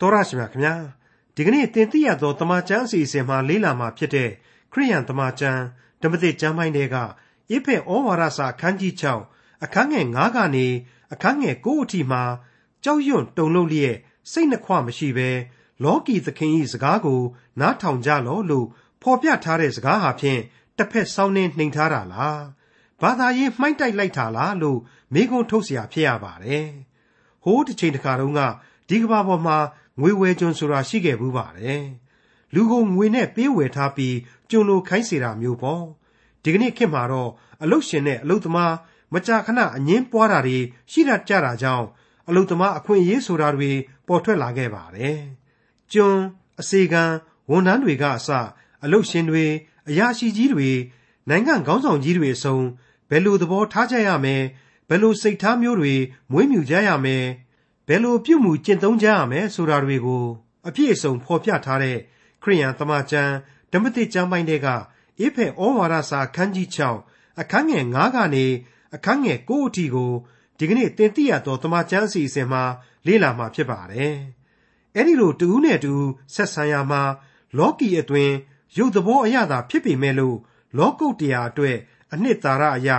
[0.00, 0.74] တော်ရရှိမြခင်ဗျာ
[1.34, 4.30] ဒီကနေ့တင်ပြရသောတမန်ကျမ်းစီစဉ်မှာလေ့လာမှာဖြစ်တဲ့
[4.72, 5.62] ခရိယန်တမန်ကျမ်း
[6.02, 6.96] ဓမ္မသစ်ကျမ်းပိုင်းတွေက
[7.50, 8.94] အိဖေဩဝါဒစာခန်းကြီး
[9.28, 10.66] 6အခန်းငယ်9ကနေ
[11.12, 12.22] အခန်းငယ်9အထိမှာ
[12.84, 13.96] ကြောက်ရွံ့တုန်လှုပ်လျက်
[14.32, 15.30] စိတ်နှခွမရှိဘဲ
[15.84, 17.22] လောကီသခင်၏စကားကို
[17.60, 18.66] နားထောင်ကြလော့လို့
[19.02, 20.40] ဖော်ပြထားတဲ့စကားဟာဖြင့်
[20.76, 22.42] တစ်ဖက်ဆောင်းနှင်းနှိမ်ထားတာလား
[23.00, 24.78] ဘာသာရေးမှိုက်တိုက်လိုက်တာလားလို့
[25.14, 26.68] မိကုံထုတ်เสียဖြစ်ရပါတယ်
[27.44, 28.42] ဟိုးတစ်ချိန်တခါတုန်းက
[28.88, 29.58] ဒီကဘာပေါ်မှာ
[30.00, 31.84] ငွေဝဲကျွန်းဆိုတာရှိခဲ့ဘူးပါတယ်
[32.54, 34.16] လူကိုငွေနဲ့ပေးဝယ်ထားပြီး
[34.50, 35.84] ကျွန်းလိုခိုင်းစေတာမျိုးပေါ့
[36.42, 37.30] ဒီကနေ့ခေတ်မှာတော့
[37.62, 38.74] အလုတ်ရှင်နဲ့အလုတ်သမား
[39.14, 40.58] မကြာခဏအငင်းပွားတာတွေ
[40.90, 41.86] ရှိတတ်ကြတာကြောင့်
[42.28, 43.70] အလုတ်သမားအခွင့်အရေးဆိုတာတွေ
[44.06, 45.18] ပေါ်ထွက်လာခဲ့ပါတယ်
[45.92, 46.22] ကျွန်း
[46.60, 47.04] အစေခံ
[47.50, 48.28] ဝန်ထမ်းတွေကအစ
[48.84, 49.44] အလုတ်ရှင်တွေ
[49.88, 50.70] အရာရှိကြီးတွေ
[51.28, 52.58] နိုင်ငံခေါင်းဆောင်ကြီးတွေအစုံ
[53.10, 54.42] ဘယ်လိုသဘောထားကြရမယ်
[54.88, 55.94] ဘယ်လိုစိတ်ထားမျိုးတွေ
[56.32, 57.24] မွေးမြူကြရမယ်
[57.88, 60.24] ဘယ်လိုပြုမှုကျင့်သုံးကြရမယ်ဆိုတာတွေကို
[60.66, 61.98] အပြည့်အစုံဖော်ပြထားတဲ့
[62.42, 63.32] ခရိယန်သမကျမ်း
[63.72, 64.68] ဓမ္မတိကျမ်းပိုင်းတွေက
[65.24, 66.68] ဧဖက်ဩဝါဒစာအခန်းကြီး
[67.02, 68.46] 6အခန်းငယ်9ကနေ
[68.94, 70.12] အခန်းငယ်9အထိကို
[70.58, 72.62] ဒီကနေ့သင်သိရသောသမကျမ်းအစီအစဉ်မှာ
[73.06, 74.16] လေ့လာမှာဖြစ်ပါတယ်။
[74.96, 75.94] အဲဒီလိုတူးနဲ့တူ
[76.34, 77.02] ဆက်ဆံရမှာ
[77.58, 78.30] လောကီအသွင်
[78.76, 80.36] ရုပ်သဘောအရသာဖြစ်ပေမဲ့လို့
[80.78, 81.76] လောကုတ်တရားအတွက်
[82.12, 82.90] အနှစ်သာရအရ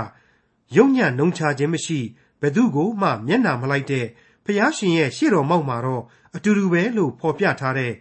[0.76, 2.00] ယုံညံ့နှုံချခြင်းမရှိ
[2.42, 4.06] ဘယ်သူကိုမှမျက်နှာမလိုက်တဲ့
[4.48, 6.04] ဖျားရှင်ရဲ့ရှေ့တော်မောက်မှာတော့
[6.36, 7.92] အတူတူပဲလို့ဖော်ပြထားတဲ့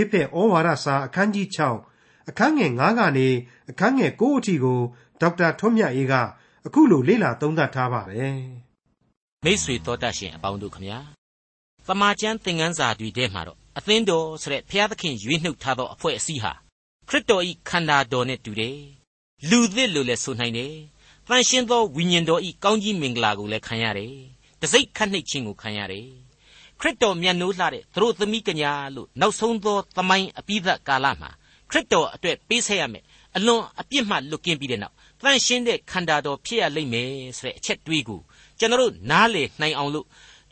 [0.00, 1.46] ဧဖက်ဩဝါဒစာအခန်းကြီး
[1.88, 3.28] 6အခန်းငယ်9ကနေ
[3.70, 4.80] အခန်းငယ်9အထိကို
[5.20, 6.14] ဒေါက်တာထွန်းမြတ်အေးက
[6.66, 8.38] အခုလိုလေ့လာသုံးသပ်ထားပါတယ်
[9.44, 10.98] မိတ်ဆွေတော်တတ်ရှင်အပေါင်းတို့ခမညာ
[11.86, 16.52] တမန်ကျမ်းသင်ခန်းစာတွေထဲမှာတော့အသင်းတော်ဆိုတဲ့ဘုရားသခင်ရွေးနှုတ်ထားသောအဖွဲ့အစည်းဟာ
[17.08, 18.78] ခရစ်တော်ဤခန္ဓာတော်နဲ့တူတယ်
[19.48, 20.74] လူသစ်လို့လည်းဆိုနိုင်တယ်
[21.28, 24.14] တန်ရှင်းသောဝိညာဉ်တော်ဤကောင်းကြီးမင်္ဂလာကိုလည်းခံရတယ်
[24.62, 26.08] တစိ့ခတ်နှိတ်ခြင်းကိုခံရတယ်
[26.80, 31.30] ခရစ်တော်မြတ်နိုးလှတဲ့သူတို့သမီးကညာလို့နောက်ဆုံးသောသမိုင်းအပိဓာကာလမှာ
[31.70, 33.04] ခရစ်တော်အတွက်ပေးဆက်ရမယ်
[33.36, 38.20] အလွန်အပြစ်မှလွတ်ကင်းပြီးတဲ့နောက်တန်ရှင်းတဲ့ခန္ဓာတော်ဖြစ်ရလိမ့်မယ်ဆိုတဲ့အချက်တွေးကို
[38.58, 40.06] ကျွန်တော်တို့နားလေနိုင်အောင်လို့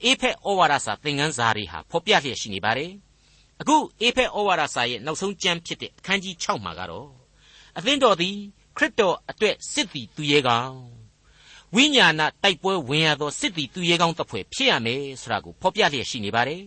[0.05, 2.91] အေဖက်ဩဝါဒစာသင်ခန်းစာတွေဟာဖော်ပြလျက်ရှိနေပါတယ်
[3.61, 7.09] အခုအေဖက်ဩဝါဒစာရဲ့နောက်ဆုံးကျမ်းဖြစ်တဲ့အခန်းကြီး6မှာကတော့
[7.79, 8.37] အသင်းတော်သည်
[8.77, 11.04] ခရစ်တော်အတွက်စစ်သည်သူရဲကောင်း
[11.77, 16.63] ဝိညာဏတိုက်ပွဲဝင်ရသောစစ်သည်သူရဲကောင်းတစ်ဖွဲ့ဖြစ်ရမယ်ဆိုတာကိုဖော်ပြလျက်ရှိနေပါတယ်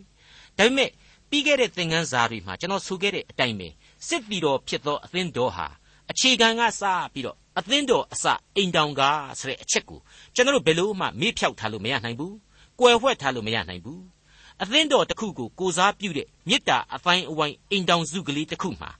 [0.57, 0.90] ဒါပေမဲ့
[1.29, 3.68] ပြီးခဲ့တဲ့သင်ခန်းစာတွေမှာကျွန်တော်ဆိုခဲ့တဲ့အတိုင်းပဲ
[4.07, 5.68] စစ်သည်တော်ဖြစ်သောအသင်းတော်ဟာ
[6.12, 8.25] အခြေခံကစပြီးတော့အသင်းတော်အစ
[8.56, 9.01] အိမ်တောင်က
[9.40, 10.00] ဆိုတဲ့အချက်ကို
[10.35, 12.34] ကျွန်တော်တို့ဘယ်လို့မှမေ့ဖြောက်ထားလို့မရနိုင်ဘူး။
[12.79, 14.00] ကွယ်ဝှက်ထားလို့မရနိုင်ဘူး။
[14.62, 18.91] အသင်းတော်တစ်ခုကိုကိုစားပြုတဲ့မေတ္တာအပိုင်းအဝိုင်းအိမ်တောင်စုကလေးတစ်ခုမှာ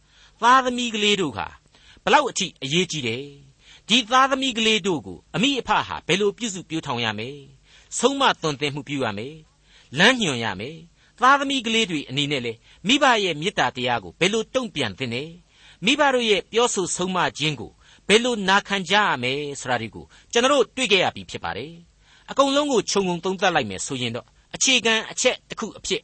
[0.42, 1.48] သားသမီးကလေးတို့ဟာ
[2.04, 3.26] ဘလောက်အထိအရေးကြီးတယ်။
[3.90, 7.30] ဒီသားသမီးကလေးတို့ကိုအမိအဖဟာဘယ်လိုပြုစုပြောထောင်ရမလဲ။
[8.00, 9.36] ဆုံးမသွန်သင်မှုပြုရမယ်။
[9.98, 10.78] လမ်းညွှန်ရမယ်။
[11.22, 12.54] သားသမီးကလေးတွေအနေနဲ့လေ
[12.88, 15.30] မိဘရဲ့မေတ္တာတရားကိုဘယ်လိုတုံ့ပြန်သင့်တယ်။
[15.86, 17.72] မိဘတို့ရဲ့ပြောဆိုဆုံးမခြင်းကို
[18.08, 21.74] ဘယ်လိုနာခံကြရမယ်ဆိုတာဒီကိုကျွန်တော်တို့တွေ့ကြရပြီဖြစ်ပါတယ်
[22.30, 24.26] အကုန်လုံးကိုခြုံငုံသုံးသပ်လိုက်မယ်ဆိုရင်တော့
[24.56, 26.02] အခြေခံအချက်တစ်ခုအဖြစ်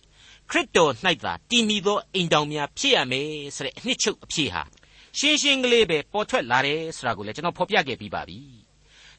[0.50, 0.91] ခရစ်တော်၌
[1.23, 4.63] သာတည်မီသောအိမ်တော်များဖြစ်ရမယ်ဆိုတဲ့အနှစ်ချုပ်အဖြစ်ဟာ
[5.18, 8.40] ရှင်းရှင်းကလေးပဲပေါ်ထွက်လာတယ်ဆိုတာကိုလည်းကျွန်တော်ဖော်ပြခဲ့ပြီးပါပြီ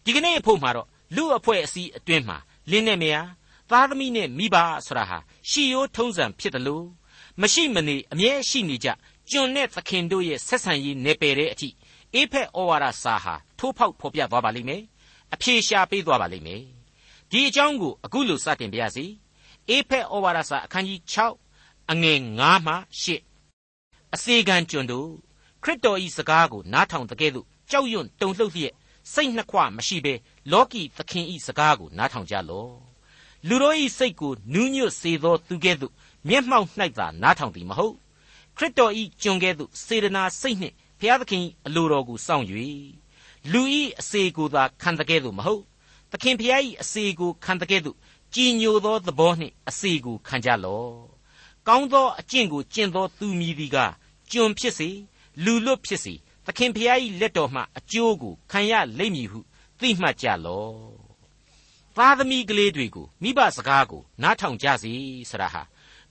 [0.04, 2.38] ဒီကနေ့အဖို့မှာတော့လူအဖွဲ့အစည်းအတွင်းမှာ
[2.70, 3.28] လင်းနဲ့မယား
[3.70, 4.56] သားသမီးနဲ့မိဘ
[4.86, 5.18] ဆိုတာဟာ
[5.50, 6.86] ရှီရိုးထုံးစံဖြစ်တယ်လို့
[7.40, 8.88] မရှိမနေအမြဲရှိနေကြ
[9.30, 11.68] ကျွန်နဲ့သခင်တို့ရဲ့ဆက်ဆံရေးနေပယ်တဲ့အထိ
[12.14, 14.82] အေဖက်ဩဝါဒစာဟာထိုးဖောက်ဖော်ပြသွားပါလိမ့်မယ်
[15.34, 16.62] အဖြေရှာပေးသွားပါလိမ့်မယ်
[17.30, 19.06] ဒီအကြောင်းကိုအခုလိုစတင်ပါရစေ
[19.68, 21.00] အေဖက်ဩဝါဒစာအခန်းကြီး
[21.46, 22.74] 6အငယ်9မှ
[23.44, 25.08] 10အစေခံကျွန်တို့
[25.64, 28.74] ခရစ်တော်၏စကားကိုနားထောင်တဲ့ကဲ့သို့ကြောက်ရွံ့တုန်လှုပ်လျက်
[29.12, 30.14] စိတ်နှခွမရှိဘဲ
[30.52, 32.72] လောကီသခင်၏စကားကိုနားထောင်ကြလော့
[33.48, 35.92] လူတို့၏စိတ်ကိုနူးညွတ်စေသောသူကဲ့သို့
[36.28, 37.94] မျက်မှောက်၌သာနားထောင်သည်မဟုတ်
[38.56, 38.92] ခရစ်တော်၏
[39.22, 42.46] ကျွန်ကဲ့သို့စေတနာစိတ်နှင့်ဖျားသခင်အလိုတော်ကိုစောင့်၍
[43.52, 45.62] လူဤအစေကိုသာခံတကဲ့သို့မဟုတ်
[46.12, 47.96] သခင်ဖျားဤအစေကိုခံတကဲ့သို့
[48.34, 50.94] ကြည်ညိုသောသဘောနှင့်အစေကိုခံကြလော့
[51.68, 53.76] ကောင်းသောအကျင့်ကိုကျင့်သောသူမည်သည်က
[54.30, 54.90] ကျွန်ဖြစ်စေ
[55.44, 56.14] လူလွတ်ဖြစ်စေ
[56.46, 59.40] သခင်ဖျားဤလက်တော်မှအကျိုးကိုခံရလိမ့်မည်ဟု
[59.80, 61.04] သိမှတ်ကြလော့
[61.96, 64.92] သားသမီးကလေးတွေကိုမိဘစကားကိုနားထောင်ကြစေ
[65.30, 65.62] ဆရာဟာ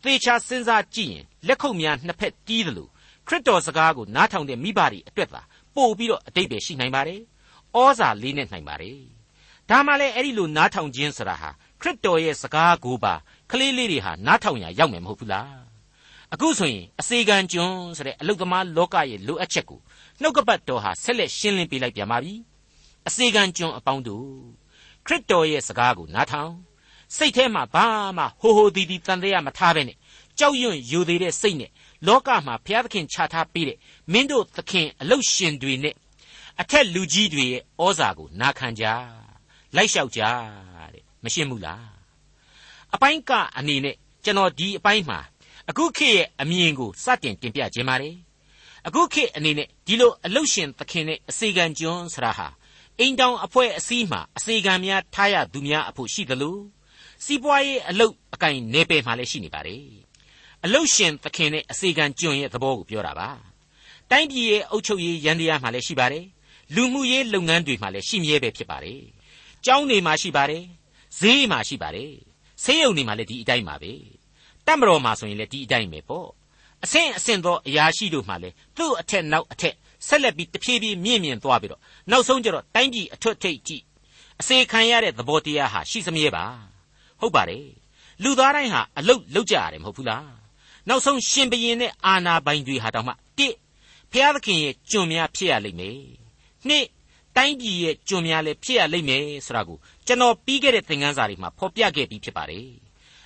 [0.04, 2.90] သေချာစဉ်းစားကြည့်ရင်လက်ခုပ်များနှစ်ဖက်တီးတယ်လို့
[3.28, 5.42] ခရစ်တော်စကားကိုနားထောင်တဲ့မိဘတွေအတွက်သာ
[5.76, 7.22] ပို့ပြီးတော့အတိတ်ပဲရှိနိုင်ပါတယ်။
[7.78, 9.00] ဩဇာလေးနဲ့နိုင်ပါတယ်။
[9.70, 11.50] ဒါမှလည်းအဲ့ဒီလိုနားထောင်ခြင်းဆိုတာဟာ
[11.82, 13.14] ခရစ်တော်ရဲ့စကားကိုပါ
[13.52, 15.60] ကလေးလေးတွေဟာနားထောင်ရရောက်မယ်မဟုတ်ဘူးလား။
[16.36, 19.80] အခုဆိုရင်အစေခံကျွန်းဆိုတဲ့အလုသမားလောကရဲ့လိုအပ်ချက်ကို
[20.22, 22.34] နှုတ်ကပတ်တော်ဟာဆက်လက်ရှင်းလင်းပေးလိုက်ပြန်ပါပြီ။
[23.08, 24.28] အစေခံကျွန်းအပေါင်းတို့
[25.06, 26.54] ခရစ်တော်ရဲ့စကားကိုနားထောင်
[27.16, 27.86] စိတ်ထဲမှာဘာ
[28.18, 29.98] မှဟိုဟိုဒီဒီတန်တရားမထားပဲနဲ့
[30.40, 31.72] ကြောက်ရွံ့ယူသေးတဲ့စိတ်နဲ့
[32.08, 33.78] လောကမှာဘုရားသခင်ချထားပေးတဲ့
[34.12, 35.96] မင်းတို့သခင်အလုရှင်တွေနဲ့
[36.62, 38.84] အထက်လူကြီးတွေရဲ့ဩဇာကိုနာခံကြ
[39.76, 40.22] လိုက်လျှောက်ကြ
[40.94, 41.86] တဲ့မရှင်းဘူးလား
[42.94, 45.20] အပိုင်းကအနေနဲ့ကျွန်တော်ဒီအပိုင်းမှာ
[45.70, 48.16] အခုခေတ်ရဲ့အမြင်ကိုစတင်တင်ပြခြင်းပါတယ်
[48.88, 52.48] အခုခေတ်အနေနဲ့ဒီလိုအလုရှင်သခင်နဲ့အစီကံကျွန်းဆရာဟာ
[53.00, 56.58] အိမ်တောင်အဖွဲ့အစည်းမှာအစီကံများထားရသူများအဖို့ရှိသလို
[57.26, 59.86] စီးပွားရေးအလုတ်အကင်နေပယ်မှာလည်းရှိနေပါတယ်
[60.66, 63.30] အလုရှင်သခင်နဲ့အစီကံကျွန်းရဲ့သဘောကိုပြောတာပါ
[64.12, 66.26] တိုင်းပြည်ရဲ့အုပ်ချုပ်ရေးရန်တရားမှာလည်းရှိပါတယ်
[66.76, 69.02] လူမှုရေးလုပ်ငန်းတွေမှာလည်းရှိမြဲပဲဖြစ်ပါတယ်
[69.66, 70.64] ကျောင်းတွေမှာရှိပါတယ်
[71.20, 72.12] ဈေးမှာရှိပါတယ်
[72.64, 73.94] ဆေးရုံတွေမှာလည်းဒီအတိုင်းပါပဲ
[74.68, 76.28] တပ်မတော်မှာဆိုရင်လည်းဒီအတိုင်းပဲပေါ့
[76.84, 79.76] အဆင့်အဆင့်သောအရာရှိတို့မှလည်းသူ့အထက်နောက်အထက်
[80.08, 81.82] ဆက်လက်ပြီးတဖြည်းဖြည်းမြင့်မြင့်သွားပြီးတော့
[82.12, 83.84] နောက်ဆုံးကျတော့တိုင်းပြည်အထွတ်ထိပ်ကြည့်
[84.40, 86.46] အစေခံရတဲ့သဘောတရားဟာရှိစမြဲပါ
[87.20, 87.68] ဟုတ်ပါတယ်
[88.24, 90.28] လူသားတိုင်းဟာအလုတ်လုတ်ကြရတယ်မဟုတ်ဘူးလား
[90.88, 93.56] နောက်ဆုံးရှင်ဘရင်နဲ့အာနာပိုင်တွေဟာတောင်မှတစ်
[94.12, 96.00] ဖျားသခင်ရဲ့ကျွန်များဖြစ်ရလိမ့်မယ်
[96.68, 96.86] နှစ်
[97.36, 99.78] တိုင်းပြည်ရဲ့ကျွန်များလည်းဖြစ်ရလိမ့်မယ်ဆိုတာကို
[100.08, 102.68] ကျွန်တော်ပြီးခဲ့တဲ့သင်ခန်းစာတွေမှာဖော်ပြခဲ့ပြီးဖြစ်ပါတယ်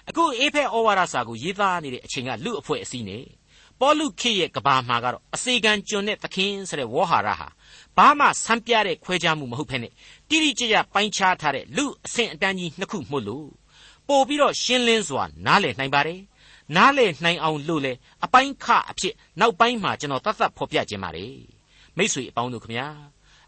[0.10, 3.26] အခုအေဖက်ဩဝါဒစာကိုရေးသားနေတဲ့အချိန်ကလူအဖွဲ့အစည်းနဲ့
[3.80, 7.48] ပေါလုခေရဲ့ကဘာမှာကတော့အစေခံကျွန်တဲ့သခင်ဆိုတဲ့ဝေါ်ဟာရဟာ
[7.98, 9.88] ဘာမှဆန်းပြတဲ့ခွဲခြားမှုမဟုတ်ဖ ೇನೆ
[10.30, 13.48] တိတိကျကျပိုင်းခြားထားတဲ့လူအဆင့်အတန်းကြီးနှစ်ခုမို့လို့
[14.08, 16.20] ပို့ပြီးတော့ရှင်းလင်းစွာနားလည်နိုင်ပါတယ်
[16.76, 17.94] နားလည်နိုင်အောင်လို့လေ
[18.26, 21.36] အပိုင်းခအဖြစ်နောက်ပိုင်းမှာကျွန်တော်တတ်သက်ဖော်ပြခြင်းပါတယ်
[21.98, 22.88] မိษွေအပေါင်းတို့ခမညာ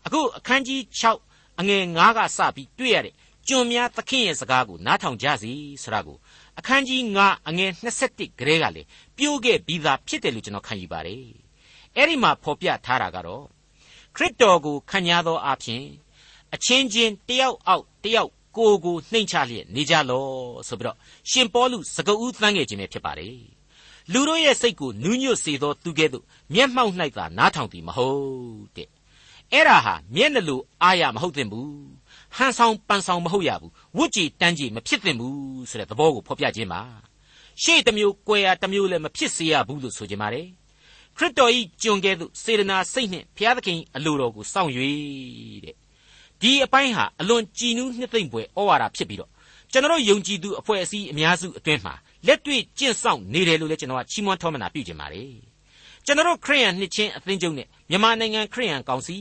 [0.06, 3.16] အခုအခန်းကြီး6အငယ်9ကစပြီးတွေ့ရတဲ့
[3.48, 5.52] ကျွန်များသခင်ရဲ့စကားကိုနားထောင်ကြစီ
[5.84, 6.18] ဆိုတာကို
[6.60, 8.82] အခန်းကြီး9အငယ်21ကလေးကလေ
[9.18, 11.24] ပြိုးခဲ့ပြီးသားဖြစ်တယ်လို့ကျွန်တော်ခံယူပါတယ်
[11.96, 13.46] အဲ့ဒီမှာဖော်ပြထားတာကတော့
[14.16, 15.84] ခရစ်တော်ကိုခံရသောအဖြစ်
[16.54, 20.28] အချင်းချင်းတယောက်အောက်တယောက်ကိုကိုနှိမ်ချလျက်နေကြလော
[20.68, 20.98] ဆိုပြီးတော့
[21.30, 23.38] ရှင်ပေါလုစကဦးသန်းငယ်ခြင်းပဲဖြစ်ပါတယ်
[24.12, 28.90] လူတို့ရဲ့စိတ်ကိုနူးညွတ်စေသောသူကဲ့သို့မျက်မှောက်၌သာနားထောင်သည်မဟုတ်တဲ့
[29.52, 31.70] အဲ့ဒါဟာမျက်နှလို့အားရမဟုတ်သင့်ဘူး
[32.38, 36.82] ဟန်ဆောင်ပန်ဆောင်မဟုတ်ရဘူးဝတ်ကြည်တန်းကြည်မဖြစ်သင့်ဘူးဆိုတဲ့သဘောကိုဖော်ပြခြင်းပါ
[37.64, 40.48] ရှေ့တစ်မျိုးကွယ်ရာတစ်မျိုးလည်းမဖြစ်စေရဘူးလို့ဆိုခြင်းပါတယ်
[41.18, 44.72] ခရစ်တော်ဤကျွန်ကဲ့သို့စေတနာစိတ်နှင့်ဘုရားသခင်အလိုတော်ကိုစောင့်၍
[45.64, 45.76] တဲ့
[46.42, 49.32] ဒီအပိုင်းဟာအလွန်ကြည်နူးနှစ်သိမ့်ပွဲဩဝါဒဖြစ်ပြီးတော့
[49.72, 51.94] ကျွန်တော်ယုံကြည်သူအဖွဲ့အစည်းအများစုအတွင်းမှာ
[52.28, 55.32] လက်တွေ့ကျင့်ဆောင်နေတယ်လို့လည်းကျွန်တော်ကချီးမွမ်းထောမနာပြုခြင်းပါတယ်
[56.06, 59.18] ကျွန်တော်ခရိယန်နှစ်ချင်းအသင်းချုပ်နဲ့မြန်မာနိုင်ငံခရိယန်ကောင်စီ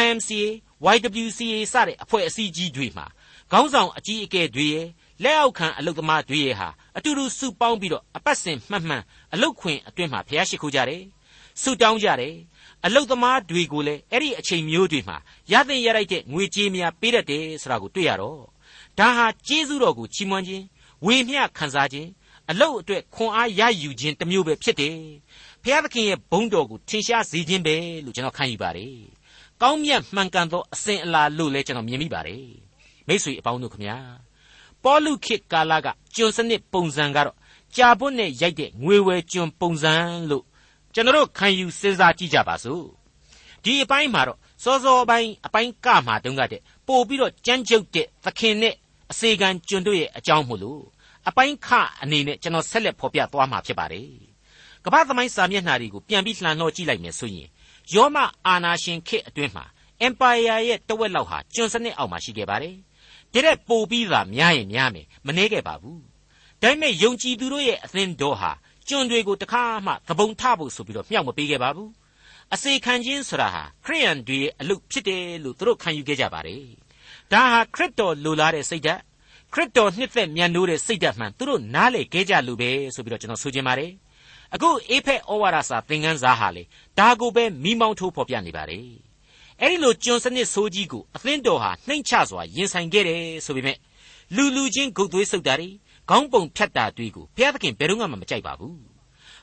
[0.00, 0.46] YMCA
[0.94, 3.06] YWCA စတဲ့အဖွဲ့အစည်းကြီးတွေမှာ
[3.50, 4.86] ခေါင်းဆောင်အကြီးအကဲတွေရဲ့
[5.24, 9.02] လက်အောက်ခံအလုသမားတွေရဲ့ဟာအတူတူစုပေါင်းပြီးတော့အပတ်စဉ်မှတ်မှန်
[9.34, 11.02] အလုခွင်အတွင်းမှာဖျားရှိခိုးကြတယ်
[11.62, 12.34] စုတောင်းကြတယ်
[12.84, 15.16] အလုသမားတွေကိုလည်းအဲ့ဒီအချိန်မျိုးတွေမှာ
[15.52, 18.40] ရသင့်ရလိုက်တဲ့ငွေကြေးများပေးတတ်တယ်ဆိုတာကိုတွေ့ရတော့
[18.98, 20.64] ဒါဟာကျေးဇူးတော်ကိုချီးမွမ်းခြင်း
[21.06, 22.08] ဝေမျှခံစားခြင်း
[22.50, 24.96] အလုအတွက်ခွန်အားရယူခြင်းတစ်မျိုးပဲဖြစ်တယ်
[25.62, 29.19] ဖျားသခင်ရဲ့ဘုန်းတော်ကိုထင်ရှားစေခြင်းပဲလို့ကျွန်တော်ခံယူပါတယ်
[29.62, 32.44] ကောင်းမြတ်မှန်ကန်သောအစဉ်အလာလို့လည်းကျွန်တော်မြင်မိပါတယ်
[33.08, 33.96] မိတ်ဆွေအပေါင်းတို့ခမညာ
[34.84, 37.36] ပေါလုခေတ်ကာလကကျွန်စနစ်ပုံစံကတော့
[37.76, 39.94] ကြာပွတ်နဲ့ရိုက်တဲ့ငွေဝယ်ကျွန်ပုံစံ
[40.30, 40.44] လို့
[40.94, 42.84] ကျွန်တော်ခံယူစဉ်းစားကြည့်ကြပါစို့
[43.64, 48.74] ဒီအပိုင်းမှာတော့စောစောပိုင်းအပိုင်းကမှာတုန်းကတဲ့ပို့ပြီးတော့ကြမ်းကြုတ်တဲ့သခင်နဲ့
[49.10, 50.82] အစေခံကျွန်တို့ရဲ့အကြောင်းမို့လို့
[51.28, 51.68] အပိုင်းခ
[52.02, 54.08] အနေနဲ့ကျွန်တော်ဆက်လက်ဖော်ပြသွားမှာဖြစ်ပါတယ်
[54.84, 57.48] ကမ္ဘာသမိုင်းစာမျက်နှာတွေကိုပြန်ပြီးလှန်လို့ကြည့်လိုက်မယ်ဆိုရင်
[57.94, 58.16] ယောမ
[58.46, 59.64] အာနာရှင်ခေတ်အတွင်းမှာ
[60.06, 62.76] empire ရဲ့တဝက်လောက်ဟာကျွန်စနစ်အောက်မှာရှိခဲ့ပါတယ်။
[63.32, 65.98] ဒါတဲ့ပိုပြီးသာများရင်များမယ်မနှဲခဲ့ပါဘူး။
[66.62, 68.52] ဒါပေမဲ့ယုံကြည်သူတို့ရဲ့အသင်းတော်ဟာ
[68.88, 71.88] ကျွန်တွေကိုတခါမှသဘုံထဖို့ဆိုပြီးတော့မြှောက်မပေးခဲ့ပါဘူး။
[72.54, 76.64] အစေခံခြင်းဆိုတာဟာခရိယန်တွေရဲ့အလုပ်ဖြစ်တယ်လို့သူတို့ခံယူခဲ့ကြပါတယ်။
[77.32, 79.00] ဒါဟာခရစ်တော်လိုလားတဲ့စိတ်ဓာတ်
[79.52, 83.90] ခရစ်တော်နှစ်သက်မြတ်နိုးတဲ့စိတ်ဓာတ်မှန်သူတို့နားလေခဲ့ကြလို့ပဲဆိုပြီးတော့ကျွန်တော်ဆိုချင်ပါတယ်။
[84.54, 86.62] အခုအေဖက်ဩဝါဒစာသင်ခန်းစာဟာလေ
[86.98, 88.86] ဒါကိုပဲမိမောင်းထိုးဖော်ပြနေပါတယ်
[89.60, 93.78] အဲ့ဒီလိုကျွန်စနစ်ဆိုးကြီးကိုအသင်းတော်ဟာနှိမ့်ချစွာရင်ဆိုင်ခဲ့တယ်ဆိုပေမဲ့
[94.36, 95.68] လူလူချင်းဂုတ်သွေးဆုပ်တာတွေ
[96.08, 98.78] ခေါင်းပုံဖြတ်တာတွေကိုဘုရားသခင်ဘယ်တော့မှမကြိုက်ပါဘူး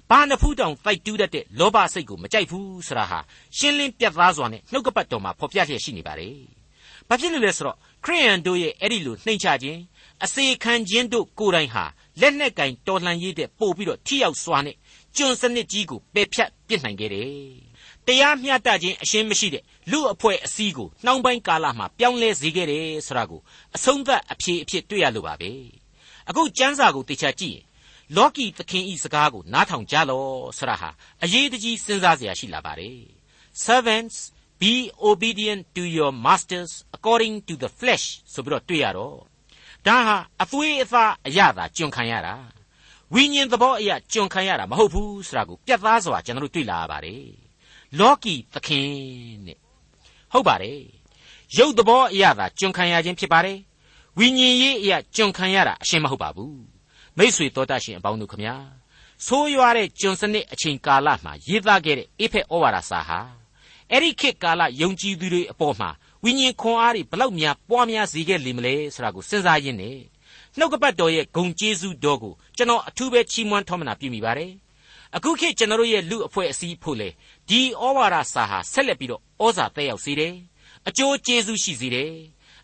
[0.10, 3.20] ဘာနဖူးတောင်တိုက်တူးတတ်တဲ့လောဘစိတ်ကိုမကြိုက်ဘူးဆိုတာဟာ
[3.58, 6.38] ရှင်းလင်းပြတ်သားစွာနဲ့နှုတ်ကပတ်တော်မှာဖော်ပြလျက်ရှိနေပါတယ်။
[7.10, 9.80] ဘာဖြစ်လို့လဲဆိုတော့ခရိယန်တို့ရဲ့အဲ့ဒီလိုနှိမ့်ချခြင်း
[10.24, 11.86] အစေခံခြင်းတို့ကိုယ်တိုင်ဟာ
[12.22, 14.76] လက်နဲ့ကင်တော်လှန်ရေးတဲ့ပို့ပြီးတော့ထိရောက်စွာနဲ့
[15.18, 17.32] ကျွန်စနစ်ကြီးကိုပယ်ဖြတ်ပစ်နိုင်ခဲ့တယ်။
[18.08, 23.42] တရားမျှတခြင်းအရှင်းမရှိတဲ့လူအဖွဲ့အစည်းကိုနှောင်းပိုင်းကာလမှာပြောင်းလဲစေခဲ့တယ်ဆိုတာကို
[23.76, 25.52] အဆုံးသတ်အဖြေအဖြစ်တွေ့ရလို့ပါပဲ။
[26.30, 27.68] အခုကျမ်းစာကိုတေချာကြည့်ရင်
[28.16, 30.24] လောကီသခင်ဤစကားကိုနားထောင်ကြလော
[30.58, 30.90] ဆရာဟာ
[31.24, 33.00] အရေးတကြီးစဉ်းစားเสียရှိလာပါတယ်
[33.66, 34.18] servants
[34.62, 34.74] be
[35.10, 39.18] obedient to your masters according to the flesh ဆိုပြီးတော့တွေ့ရတော့
[39.88, 42.34] ဒါဟာအသွေးအသားအရသာကျွန်ခံရတာ
[43.14, 47.26] ဝိညာဉ်သဘောအရာကျွန်ခံရတာမဟုတ်ဘူးဆိုတာကိုပြတ်သားစွာကျွန်တော်တို့တွေ့လာရပါတယ်
[48.00, 48.90] လောကီသခင်
[49.48, 49.58] တဲ့
[50.34, 50.82] ဟုတ်ပါတယ်
[51.58, 53.58] ရုပ်သဘောအရာသာကျွန်ခံရခြင်းဖြစ်ပါတယ်
[54.18, 56.60] ဝိညာဉ်ရေးအရာကျွန်ခံရတာအရှင်းမဟုတ်ပါဘူး
[57.18, 58.56] မိษွေတော်တတ်ရှင်အပေါင်းတို့ခမညာ
[59.26, 63.20] ဆိုးရွားတဲ့ကျွန်စနစ်အချိန်ကာလမှာရေးသားခဲ့တဲ့အေဖက်ဩဝါဒစာဟာ
[63.92, 65.90] အဲ့ဒီခေတ်ကာလယုံကြည်သူတွေအပေါ်မှာ
[66.24, 69.98] ဝိညာဉ်ခွန်အားတွေဘလောက်များပွားများစေခဲ့လိမ့်မလဲဆိုတာကိုစဉ်းစားရင်းနဲ့
[70.60, 74.52] နှုတ်ကပတ်တော်ရဲ့ဂုံကျေးဇူးတော်ကိုကျွန်တော်အထူးပဲချီးမွမ်းထောမနာပြုမိပါတယ်
[75.16, 77.10] အခုခေတ်ကျွန်တော်ရဲ့လူအဖွဲ့အစည်းဖို့လေ
[77.50, 80.34] ဒီဩဝါဒစာဟာဆက်လက်ပြီးတော့ဩဇာတက်ရောက်စေတယ်
[80.88, 82.12] အကျိုးကျေးဇူးရှိစေတယ်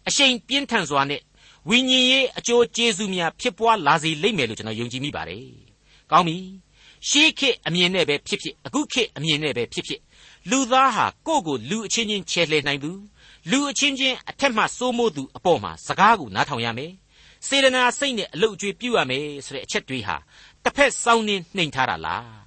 [0.07, 1.21] အရှိန်ပြင်းထန်စွာနဲ့
[1.69, 5.45] ဝိညာဉ်ရေးအကျိုးကျေးဇူးများဖြစ်ပွားလာစေလိမ့်မယ်လို့ကျွန်တော်ယုံကြည်မိပါတယ်
[6.11, 6.37] ကောင်းပြီ
[7.09, 10.01] ရှေးခေတ်အမြင်နဲ့ပဲဖြစ်ဖြစ်အခုခေတ်အမြင်နဲ့ပဲဖြစ်ဖြစ်
[10.49, 12.91] လူသားဟာကိုယ့်ကိုလူအချင်းချင်းချဲလှယ်နိုင်သူ
[13.51, 16.91] လူအချင်းချင်းအထက်မှစိုးမိုးသူအပေါ်မှာစကားကိုနားထောင်ရမယ်
[17.47, 20.15] စေတနာစိတ်နဲ့အလုပ်အကျွေးပြုရမယ်ဆိုတဲ့အချက်တွေဟာ
[20.63, 22.43] တစ်ဖက်စောင်းနှင်းနှိမ်ထားတာလား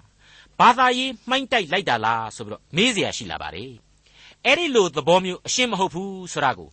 [0.59, 3.73] ဘာသာရေးမှိုင်းတိုက်လိုက်တာလားဆိုပြီးတော့မေးเสียရှိလာပါတယ်
[4.45, 6.71] အဲ့ဒီလိုသဘောမျိုးအရှင်းမဟုတ်ဘူးဆိုတာကို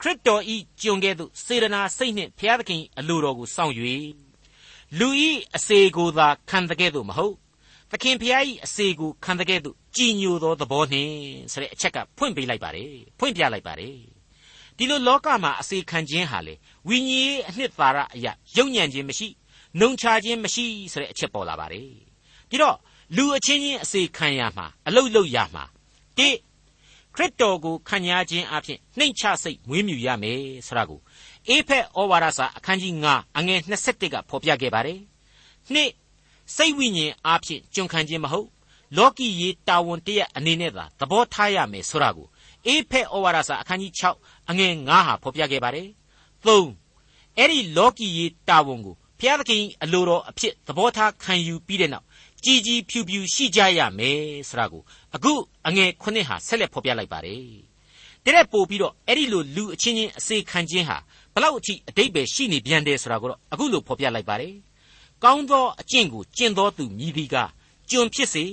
[0.00, 3.74] ခရစ်တော်ဤကျွန်ကဲ့သို့စေတနာစိတ်နှင့်ဘုရားသခင်အလိုတော်ကိုစောင့်၍
[4.98, 7.34] လူဤအစေကိုသာခံတကဲ့သို့မဟုတ်
[7.90, 11.16] သခင်ဘုရားဤအစေကိုခံတကဲ့သို့ကြည်ညိုသောသဘောနှင့်
[11.52, 14.11] ဆိုတဲ့အချက်ကဖွင့်ပေးလိုက်ပါတယ်ဖွင့်ပြလိုက်ပါတယ်
[14.82, 16.54] ဒီလိုလောကမှာအစေခံခြင်းဟာလေ
[16.88, 19.28] ဝိညာဉ်ရေးအနှစ်သာရအရာယုံညံ့ခြင်းမရှိ
[19.78, 21.88] နှုံချခြင်းမရှိဆိုတဲ့အချက်ပေါ်လာပါတယ်
[22.50, 22.76] ဒီတော့
[23.16, 25.64] လူအချင်းချင်းအစေခံရမှာအလုတ်လုတ်ရမှာ
[26.18, 26.28] တိ
[27.14, 31.00] ခရစ်တော်ကိုခံရခြင်းအပြင်နှိမ်ချစိတ်မွေးမြူရမယ်ဆိုတာကို
[31.48, 35.00] အေဖက်ဩဝါဒစာအခန်းကြီး9အငယ်27ကဖော်ပြခဲ့ပါတယ်
[35.72, 35.90] နှစ်
[36.56, 38.48] စိတ်ဝိညာဉ်အပြင်ကျွန်ခံခြင်းမဟုတ်
[38.96, 42.26] လောကီရေးတာဝန်တရက်အနေနဲ့သာသဘောထားရမယ်ဆိုတာကို
[42.66, 43.92] အေဖက်ဩဝါဒစာအခန်းကြီး
[44.22, 45.88] 6အငယ်9ဟာဖော်ပြခဲ့ပါတယ်
[46.46, 52.06] 3အဲ့ဒီလောကီရေးတာဝန်ကိုဘုရားသခင်အလိုတော်အဖြစ်သဘောထားခံယူပြီးတဲ့နောက်
[52.44, 54.82] ကြည်ကြည်ဖြူဖြူရှိကြရမယ်ဆိုတာကို
[55.14, 55.32] အခု
[55.66, 57.42] အငယ်ခုနှစ်ဟာဆက်လက်ဖော်ပြလိုက်ပါတယ်
[58.24, 60.96] တဲ့ပို့ပြီးတော့အဲ့ဒီလိုလူအချင်းချင်းအစေခံခြင်းဟာ
[61.34, 64.54] ဘလောက်အထိအတိတ်ပဲရှိနေပြန်တယ်ဆိုတာကိုတော့အခုလိုဖော်ပြလိုက်ပါတယ်
[65.24, 67.36] ကောင်းသောအကျင့်ကိုကျင့်သောသူမြည်သည်က
[67.90, 68.44] ကျွန်ဖြစ်စေ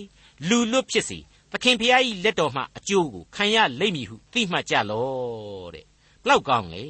[0.50, 1.18] လူလွတ်ဖြစ်စေ
[1.52, 5.86] သခင်ဖျား၏လက်တော်မှအကျိုးကိုခံရလိမ့်မည်ဟုသိမှတ်ကြလော့တဲ့
[6.24, 6.86] ဘလောက်ကောင်းလဲ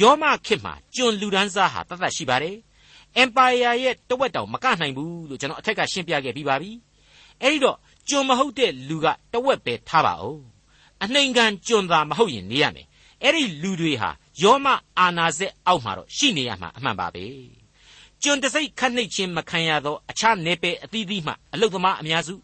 [0.00, 2.56] ယောမခေတ်မှာကျွန်လူဒန်းစားဟာတတ်တတ်ရှိပါတယ်
[3.22, 6.70] empire ရဲ့တဝက်တောင်မကနိုင်ဘူးလို့ကျွန်တော်အထက်ကရှင်းပြခဲ့ပြီးပါပြီ
[7.42, 10.40] အဲ့ဒီတော့ကျွန်မဟုတ်တဲ့လူကတဝက်ပဲထားပါဦး
[11.02, 12.86] အနှိမ်ခံကျွန်သာမဟုတ်ရင်နေရမယ်
[13.22, 14.10] အဲ့ဒီလူတွေဟာ
[14.42, 14.66] ယောမ
[14.98, 17.24] အာနာစက်အောက်မှာတော့ရှိနေရမှာအမှန်ပါပဲ
[18.22, 22.34] ကျွန်တစိတ်ခတ်နှိတ်ခြင်းမခံရသောအခြားနေပယ်အသီးသီးမှအလုသမားအများစု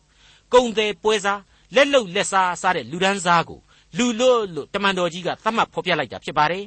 [0.52, 1.40] ကုံတယ်ပွဲစား
[1.74, 3.60] လက်လုတ်လက်စားစားတဲ့လူဒန်းစားကို
[3.98, 6.64] လူလို့လို့တမန်တော်ကြီးကသတ်မှတ်ဖော်ပြလိုက်တာဖြစ်ပါတယ်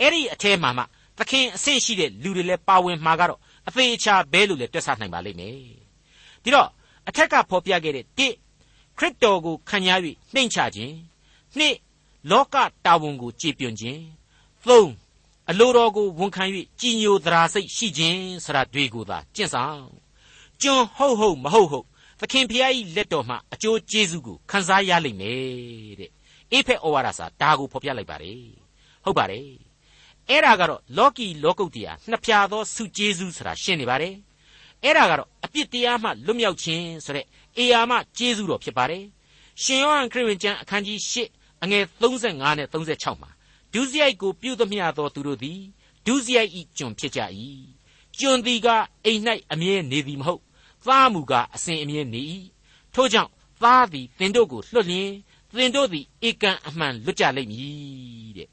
[0.00, 0.84] အဲ့ဒီအထဲမှာမှ
[1.18, 5.54] သခင်အဆင့်ရှိတဲ့လူတွေလည်းပါဝင်မှာကတော့အသေးအချာဘဲလို့လည်းတွက်ဆနိုင်ပါလိမ့်မယ်
[6.42, 6.68] ဒီတော့
[7.08, 9.90] အထက်ကဖော်ပြခဲ့တဲ့1ခရစ်တော်ကိုခံရ၍
[10.34, 10.94] နှိမ်ချခြင်း
[11.58, 14.00] 2လောကတာဝန်ကိုကြည်ပြွန်ခြင်း
[14.66, 16.44] 3အလိုတော်ကိုဝန်ခံ၍
[16.80, 19.82] ကြည်ညိုသရာစိတ်ရှိခြင်းဆရာတွေကိုသာကျင့်ဆောင်
[20.62, 21.86] ကျွန်ဟုတ်ဟုတ်မဟုတ်ဟုတ်
[22.20, 26.10] သခင်ဖျားကြီးလက်တော်မှအကျိုးကျေးဇူးကိုခံစားရလိမ့်မယ်တဲ့
[26.52, 28.42] အေဖက်ဩဝါဒစာဒါကိုဖော်ပြလိုက်ပါတယ်
[29.04, 29.46] ဟုတ်ပါတယ်
[30.28, 34.14] အဲ့ဒါကတော့လောကီလောကုတ်တရားနှစ်ဖြာသောစုကျေးဇူးဆိုတာရှင်းနေပါတယ်
[34.84, 37.26] အဲ့ဒါကတော့အပြစ်တရားမှလွတ်မြောက်ခြင်းဆိုတဲ့
[37.58, 39.04] အေယာမကျေးဇူးတော်ဖြစ်ပါတယ်
[39.62, 41.14] ရှင်ယောဟန်ခရစ်ဝင်ကျမ်းအခန်းကြီး၈
[41.62, 43.30] အငယ်35နဲ့36မှာ
[43.72, 45.60] ဒုစရိုက်ကိုပြုသမျှသောသူတို့သည်
[46.06, 47.20] ဒုစရိုက်ဤကျွန်ဖြစ်ကြ၏
[48.18, 48.68] ကျွန်သည်က
[49.04, 49.22] အိမ်၌
[49.52, 50.42] အမြဲနေသည်မဟုတ်
[50.86, 52.22] သားမူကားအစဉ်အမြဲနေ၏
[52.94, 53.30] ထို့ကြောင့်
[53.62, 55.10] သားသည်သင်တို့ကိုလွတ်လျင်
[55.56, 58.48] သင်တို့သည်ဧကံအမှန်လွတ်ကြလိမ့်မည်တဲ့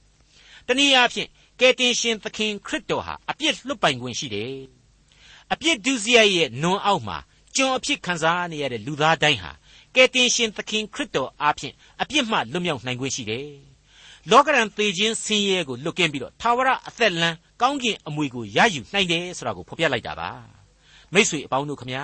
[0.67, 1.29] တနည်းအားဖြင့်
[1.59, 4.55] ကယ်တင်ရှင်သခင်ခရစ်တော်ဟာအပြစ်လွတ်ပိုင်ခွင့်ရှိတယ်
[5.53, 7.17] အပြစ်ဒုစရိုက်ရဲ့နွန်အောက်မှာ
[7.55, 9.51] ကျွန်အဖြစ်ခံစားနေရတဲ့လူသားတိုင်းဟာ
[9.95, 13.49] ကယ်တင်ရှင်သခင်ခရစ်တော်အားဖြင့်အပြစ်မှလွတ်မြောက်နိုင်ခွင့်ရှိတယ်
[14.31, 20.54] လောကရန်သေခြင်းဆင်းရဲကိုလွတ်ကင်းပြီးတော့သာဝရအသက်လန်းကောင်းကင်အမွေကိုရယူနိုင်တယ်ဆိုတာကိုဖော်ပြလိုက်တာပါ
[21.13, 22.03] မိတ်ဆွေအပေါင်းတို့ခမညာ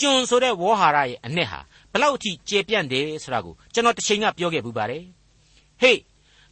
[0.00, 1.60] ကျွန်ဆိုတဲ့ဝေါ်ဟာရရဲ့အနဲ့ဟာ
[1.92, 5.02] ဘလောက်အထိကျေပြန့်တယ်ဆိုတာကိုကျွန်တော်တစ်ချိန်ကပြောခဲ့ပူပါတယ်
[5.80, 5.98] ဟေ့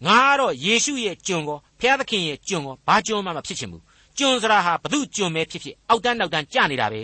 [0.06, 3.82] ငါကတော့ယေရှုရဲ့ကျွန်ကိုဖျားသခင်ရဲ့ကျွန်ကိုဘာကျွန်မှမဖြစ်ချင်ဘူး
[4.18, 7.02] ကျွန်ဆိုတာဟာဘု து ကျွန်ပဲဖြစ်ဖြစ်အောက်တန်းနောက်တန်းကြာနေတာပဲ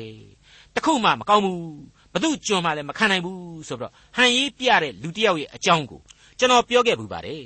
[0.74, 1.60] တခုမှမကောင်းဘူး
[2.12, 6.00] ဘု து ကျွန်မှလည်းမခံနိုင်ဘူးဆိုတော့ဟန်ရေးပြတဲ့လူတစ်ယောက်ရဲ့အကြောင်းကို
[6.38, 7.44] ကျွန်တော်ပြောခဲ့ပူပါတယ်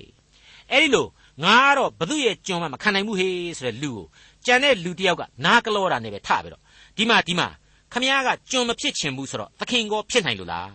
[0.71, 1.07] အဲ့ဒီလို
[1.45, 4.07] ငါကတော့ဘု து ရဲ့ကျွန်မှမခံနိုင်ဘူးဟေးဆိုတဲ့လူကို
[4.47, 6.62] ကြံတဲ့လူတစ်ယောက်ကနားကလောတာနဲ့ပဲထပြီးတော့
[6.97, 7.49] ဒီမှာဒီမှာ
[7.93, 10.71] ခမည်းကကျွန်မဖြစ်ချင်ဘူးဆိုတော့သခင်ကောဖြစ်နိုင်လို့လား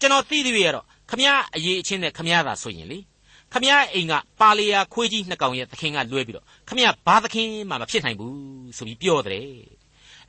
[0.00, 2.98] ကျွန်တော်သိသေးရတော့ခမည်းအရေးအချင်းနဲ့ခမည်းသာဆိုရင်လေ
[3.52, 9.48] ခမည်းအိမ်ကပါလီယာခွေးကြီးနှစ်ကောင်ရဲ့သခင်ကလွှဲပြီးတော့ခမည်းဘာသခင်မှမဖြစ်နိုင်ဘူးဆိုပြီးပြောတယ်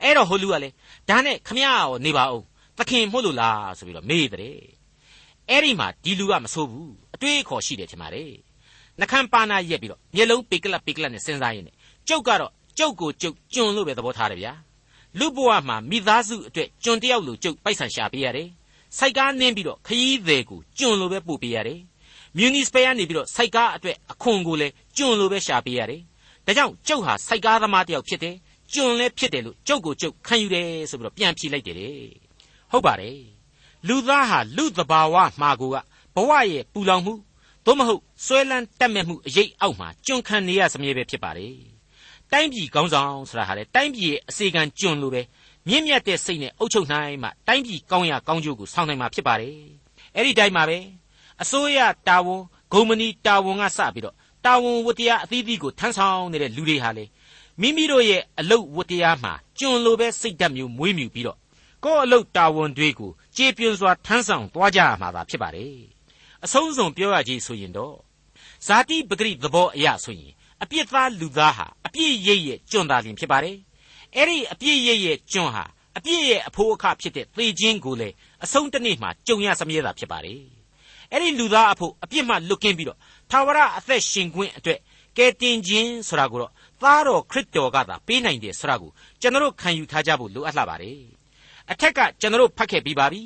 [0.02, 0.68] အဲ့တော့ဟိုလူကလေ
[1.08, 2.44] ဒါနဲ့ခမရရောနေပါအောင်
[2.78, 4.56] သခင်မို့လို့လားဆိုပြီးတော့မေးတဲ့
[5.50, 8.32] အဲ့ဒီမှာဒီလူကမဆိုးဘူးအတွေးအခေါ်ရှိတယ်ထင်ပါတယ်
[9.00, 11.74] နှခမ်းပါနာရက်ပြီးတော့မျက်လုံးပေကလပ်ပေကလပ်နဲ့စဉ်းစားရင်းနဲ့
[12.08, 14.52] ကျုပ်ကတော့ကျုပ်ကိုကျုပ်ကျွန်းလို့ပဲသဘောထားတယ်ဗျာ
[15.18, 18.48] လူဘဝမှာမိသားစုအတွက်ကျွန်းတယောက်လိုကျုပ်ပိုက်ဆံရှာပေးရတယ်
[18.98, 21.80] စိုက်ကားနင်းပြီးတော့ခရီးသည်ကိုကျွန်းလိုပဲပို့ပေးရတယ်
[22.36, 26.00] မြူနီစပယ်ကနေပြီးတော့စိုက်ကားအတွက်အခွန်ကိုလည်းကျွန်းလိုပဲရှာပေးရတယ်
[26.46, 28.36] ဒါကြောင့်ကျုပ်ဟာစိုက်ကားသမားတယောက်ဖြစ်တယ်
[28.72, 31.76] ကျွန်းလည်းဖြစ်တယ်လို့ကျုပ်ကိုကျုပ်ခံယူတယ်ဆိုပြီးတော့ပြန်ဖြေလိုက်တယ်
[32.70, 33.18] ဟုတ်ပါတယ်
[33.88, 35.76] လူသားဟာလူသဘာဝမှာကိုက
[36.14, 37.14] ဘဝရဲ့ပူလောင်မှု
[37.64, 41.69] သို့မဟုတ်ဆွဲလန်းတက်မဲ့မှုအရေးအောက်မှာကျွန်းခံနေရစမြဲပဲဖြစ်ပါတယ်
[42.32, 45.22] တိုင်းပြည်ကောင်းဆောင်ဆိုတာဟာလေတိုင်းပြည်ရဲ့အစီကံကျွန်းလိုပဲ
[45.68, 49.56] မြင့်မြတ်တဲ့စိတ်နဲ့အုပ်ချုပ်နိုင်မှတိုင်းပြည်ကောင်းရကောင်းကျိုးကိုဆောင်နိုင်မှာဖြစ်ပါတယ်
[50.14, 50.78] အဲ့ဒီတိုင်းမှာပဲ
[51.42, 57.04] အစိုးရတာဝန်ဂုံမဏီတာဝန်ကစပြီးတော့တာဝန်ဝတ္တရားအသီးသီးကိုထမ်းဆောင်နေတဲ့လူတွေဟာလေ
[57.60, 61.38] မိမိတို့ရဲ့အလုတ်ဝတ္တရားမှာကျွန်းလိုပဲစိတ်ဓာတ်မျိုးမွေးမြူပြီးတော့
[61.84, 65.74] ကိုယ့်အလုတ်တာဝန်တွေကိုကြေပြွန်စွာထမ်းဆောင်သွားကြရမှာသာဖြစ်ပါတယ်
[66.44, 67.96] အဆုံးစွန်ပြောရကြီးဆိုရင်တော့
[68.66, 70.32] ဇာတိပဂရိသဘောအရဆိုရင်
[70.62, 73.56] အပြစ်သားလူသားဟာအပြစ်ရိပ်ရဲ့ကျွန်းသားလင်ဖြစ်ပါတယ်
[74.16, 75.64] အဲ့ဒီအပြစ်ရိပ်ရဲ့ကျွန်းဟာ
[75.96, 78.08] အပြစ်ရဲ့အဖိုးအခဖြစ်တဲ့သေခြင်းကိုလေ
[78.44, 80.40] အဆုံးတနေ့မှာကြုံရစမြဲတာဖြစ်ပါတယ်
[81.12, 82.98] အဲ့ဒီလူသားအဖို့အပြစ်မှလွတ်ကင်းပြီးတော့
[83.30, 84.78] သာဝရအသက်ရှင်ခွင့်အတွက်
[85.16, 86.52] ကဲတင်ခြင်းဆိုတာကိုတော့
[86.82, 88.90] သားတော်ခရစ်တော်ကသာပေးနိုင်တယ်ဆိုတာကို
[89.20, 90.98] ကျွန်တော်ခံယူထားကြဖို့လိုအပ်လာပါတယ်
[91.70, 93.22] အထက်ကကျွန်တော်ဖတ်ခဲ့ပြီးပါပြီ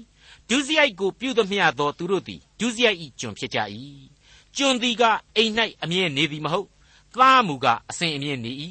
[0.48, 3.58] ဒုစရိုက်ကိုပြုသမျှသောသူတို့သည်ဒုစရိုက်ဤကျွန်ဖြစ်ကြ၏
[4.56, 5.02] ကျွန်သည်က
[5.36, 6.66] အိမ်၌အမြဲနေသည်မဟုတ်
[7.14, 8.52] သားမူကအစဉ်အမြဲနေ၏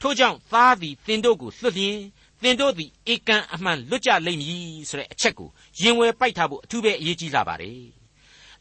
[0.00, 1.98] ထို့ကြောင့်သားသည်သင်တို့ကိုလွတ်လျင်
[2.42, 5.48] သင်တို့သည်ဧကန်အမှန်လွတ်ကြလိမ့်မည်ဆိုတဲ့အချက်ကို
[5.80, 7.80] ရင်ဝယ်ပိုက်ထားဖို့အထူးပဲအရေးကြီးလာပါတယ်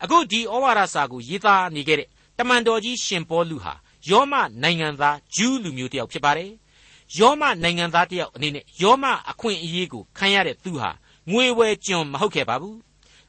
[0.04, 3.74] အခုဒီဩဝါဒစာကိုရေးသားနေခဲ့တဲ့တမန်တော်ကြီးရှင်ပေါလုဟာ
[4.10, 6.52] ယောမနိုင်ငံသားဂျူးလူမျိုးတစ်ယောက်ဖြစ်ပါတယ်
[7.20, 10.90] ယောမနိုင်ငံသားတယောက်အနေနဲ့ယောမအခွင့်အရေးကိုခံရတဲ့သူဟာ
[11.32, 12.78] ငွေဝယ်ကျွန်မဟုတ်ခဲ့ပါဘူး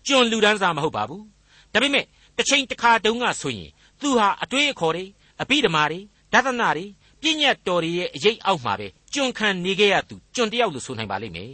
[0.06, 1.24] ကျွန်လူဒန်းစားမဟုတ်ပါဘူး
[1.72, 2.04] ဒါပေမဲ့
[2.36, 3.70] တစ်ချိန်တစ်ခါတုန်းကဆိုရင်
[4.00, 5.04] သူဟာအတွေးအခေါ်တွေ
[5.42, 6.00] အပိဓမ္မာတွေ
[6.32, 6.84] ဒသနာတွေ
[7.20, 11.52] ပြည့်ညတ်တော်တွေရဲ့အရေးအောက်မှာပဲကျွန်ခံနေခဲ့ရသူကျွန်တယောက်လို့ဆိုနိုင်ပါလိမ့်မယ်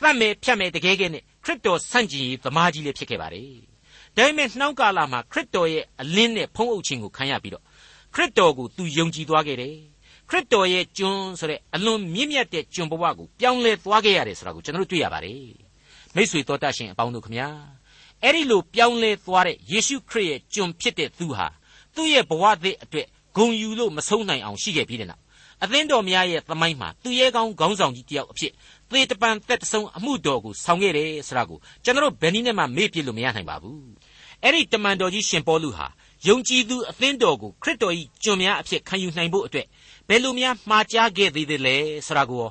[0.00, 3.52] သတ်မယ်ဖြတ်မယ်တကယ်ကဲနဲ့ခရစ်တော်ဆန့်ကျင်ရေးသမားကြီးလည်းဖြစ်ခဲ့ပါတယ်
[4.16, 7.64] ဒါပေမဲ့နှောင်းကာလမှာခရစ်တော်ရဲ့အလင်းနဲ့ဖုံးအုပ်ခြင်းကိုခံရပြီးတော့
[8.14, 9.74] ခရစ်တော်ကိုသူယုံကြည်သွားခဲ့တယ်
[10.28, 15.44] ခရစ်တော်ရဲ့ကျွန်းဆိုတဲ့အလွန်မြင့်မြတ်တဲ့ကျွန်းဘဝကိုပြောင်းလဲသွားခဲ့ရတယ်ဆိုတာကိုကျွန်တော်တို့တွေ့ရပါတယ်
[16.14, 17.48] မိษွေတော်တတ်ရှင်အပေါင်းတို့ခမညာ
[18.22, 21.46] အဲ့ဒီလိုပြောင်းလဲသွားတဲ့ယေရှုခရစ်ရဲ့ကျွန်ဖြစ်တဲ့သူဟာ
[21.94, 25.22] သူ့ရဲ့ဘဝသစ်အတွက်ဂုံယူလို့မဆုံးနိုင်အောင်ရှိခဲ့ပြီးတဲ့နောက်
[25.62, 28.52] အသင်းတော်များရဲ့သမိုင်းမှာသူရဲကောင်းခေါင်းဆောင်ကြီးတယောက်အဖြစ်
[28.90, 33.82] သေတပံသက်တဆုံအမှုတော်ကိုဆောင်ခဲ့တယ်ဆိုတာကိုကျွန်တော်ဘယ်နည်းနဲ့မှမေ့ပြလို့မရနိုင်ပါဘူး
[34.42, 35.86] အဲ့ဒီတမန်တော်ကြီးရှင်ပေါလုဟာ
[36.28, 39.66] ယုံကြည်သူအသင်းတော်ကိုခရစ်တော်၏ကျွန်များအဖြစ်ခံယူနိုင်ဖို့အတွက်
[40.08, 41.76] ဘယ်လိုများမှားကြားခဲ့သေးတယ်လဲ
[42.06, 42.44] ဆိုတာကို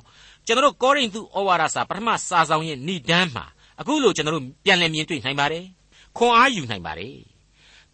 [0.46, 3.44] ကျွန်တော်ကောရိန္သုဩဝါဒစာပထမစာဆောင်ရဲ့ဏိဒန်းမှာ
[3.80, 5.64] အခုလိုကျွန်တော်ပြန်လည်မြင်တွေ့နိုင်ပါတယ်
[6.16, 7.14] ခွန်အားယူနိုင်ပါတယ်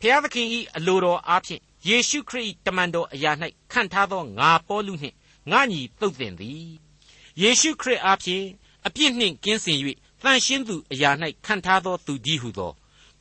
[0.07, 3.33] ဖျားသခင်၏အလိုတော်အားဖြင့်ယေရှုခရစ်တမန်တော်အရာ၌
[3.73, 5.16] ခံထားသောငါပေါလုနှင့်
[5.51, 6.69] ငါညီတုတ်တင်သည်
[7.40, 8.45] ယေရှုခရစ်အားဖြင့်
[8.87, 9.79] အပြစ်နှင့်ကင်းစင်၍
[10.23, 11.11] တန်ရှင်းသူအရာ၌
[11.47, 12.73] ခံထားသောသူကြီးဟုသော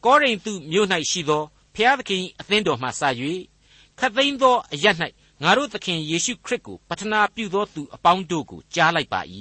[0.06, 1.44] ကောရိန္သုမြို့၌ရှိသော
[1.76, 3.02] ဖျားသခင်အသင်းတော်မှစ၍
[4.00, 4.86] ခတ်သိမ်းသောအရ၌
[5.44, 9.22] ငါတို့သခင်ယေရှုခရစ်ကိုပတနာပြုသောသူအပေါင်းတို့ကိုကြားလိုက်ပါ၏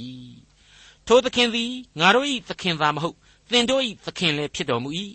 [1.07, 3.17] ထိုသခင်သည်ငါတို့၏သခင်သာမဟုတ်
[3.51, 4.91] သင်တို့၏သခင်လည်းဖြစ်တော်မူ၏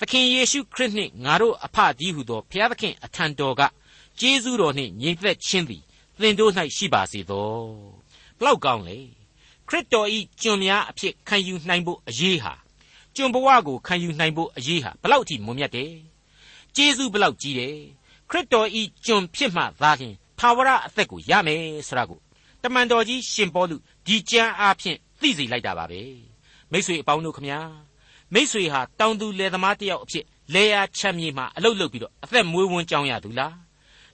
[0.00, 3.62] သခင်ယေရှုခရစ်နှင့်ငါတို့အဖကြီးဟုသောဘုရားသခင်အထံတော်က
[4.20, 5.82] ကျေးဇူးတော်နှင့်ညီသက်ခြင်းသည်
[6.20, 7.50] သင်တို့၌ရှိပါစေသော
[8.38, 8.98] ဘလောက်ကောင်းလေ
[9.68, 10.08] ခရစ်တော်၏
[10.42, 12.54] ကျွန်များအဖြစ်ခံယူနိုင်ဖို့အရေးဟာ
[13.14, 15.92] ကျွန်ဘဝကိုခံယူနိုင်ဖို့အရေးဟာဘလောက်အထိမွန်မြတ်တယ်
[16.76, 17.76] ကျေးဇူးဘလောက်ကြီးတယ်
[18.30, 22.20] ခရစ်တော်ဤကျွန်ဖြစ်မှသာလျှင်သာဝရအသက်ကိုရမယ်ဆိုတာကို
[22.62, 26.02] တမန်တော်ကြီးရှင်ပေါလုဒီကြံအားဖြင့်သိစေလိုက်တာပါပဲ
[26.70, 27.60] မိ쇠အပေါင်းတို့ခမညာ
[28.34, 33.54] မိษွေဟာတောင်သူလယ်သမားတယောက်အဖြစ်လေယာချက်မြေမှာအလုတ်လုတ်ပြီးတော့အသက်မွေးဝန်းကြောင်းရသူလား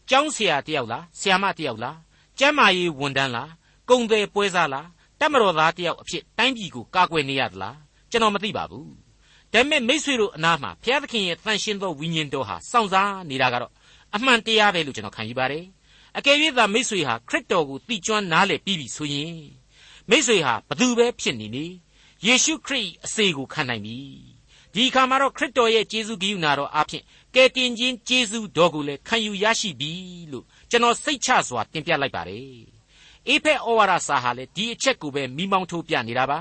[0.09, 1.99] ကျောင်းဆရာတယောက်လားဆရာမတယောက်လား
[2.39, 3.51] ကျမ်းမာရေးဝန်ထမ်းလား
[3.89, 4.87] ကုံတယ်ပွဲစားလား
[5.21, 7.77] တမတော်သားတယောက်အဖြစ်တိုင်းပြည်ကိုကာကွယ်နေရသလား
[8.11, 8.93] ကျွန်တော်မသိပါဘူး
[9.53, 13.73] ဒါပေမဲ့မိษွေတို့အနာမှာဘုရားသခင်ရဲ့တန်ရှင်းသောဝိညာဉ်တော်ဟာစောင့်စားနေတာကတော့
[14.15, 15.65] အမှန်တရားပဲလို့ကျွန်တော်ခံယူပါတယ်
[16.19, 19.37] အကယ်၍သာမိษွေဟာခရစ်တော်ကိုသိကျွမ်းနားလည်ပြီးပြီဆိုရင်
[20.11, 21.67] မိษွေဟာဘသူပဲဖြစ်နေနေ
[22.27, 23.99] ယေရှုခရစ်အစေကိုခံနိုင်ပြီ
[24.75, 27.03] ဒီအခါမှာတော့ခရစ်တော်ရဲ့ကျေးဇူးကရုဏာတော်အဖြစ်
[27.35, 29.93] ကယ်တင်ခြင်းကျေးဇူးတော်ကိုလည်းခံယူရရှိပြီ
[30.33, 32.63] လို့ကျွန်တော်စိတ်ချစွာတင်ပြလိုက်ပါတယ်
[33.29, 36.39] အေဖက်ဩဝါဒစာဟာလည်းဒီအချက်ကိုပဲမိမောင်းထိုးပြနေတာပါ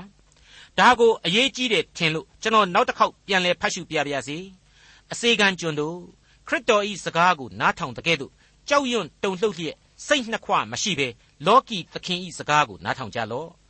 [0.78, 4.38] ဒါကိုအရေးကြီးတယ်ထင်လို့ကျွန်တော်နောက်တစ်ခေါက်ပြန်လည်ဖတ်ရှုပြပါရစေ
[5.12, 5.96] အစေခံကျွန်တို့
[6.48, 8.32] ခရစ်တော်ဤစကားကိုနားထောင်တဲ့ကဲ့သို့
[8.68, 11.08] ကြောက်ရွံ့တုန်လှုပ်လျက်စိတ်နှစ်ခွမရှိဘဲ
[11.46, 13.61] လောကီသခင်ဤစကားကိုနားထောင်ကြလော့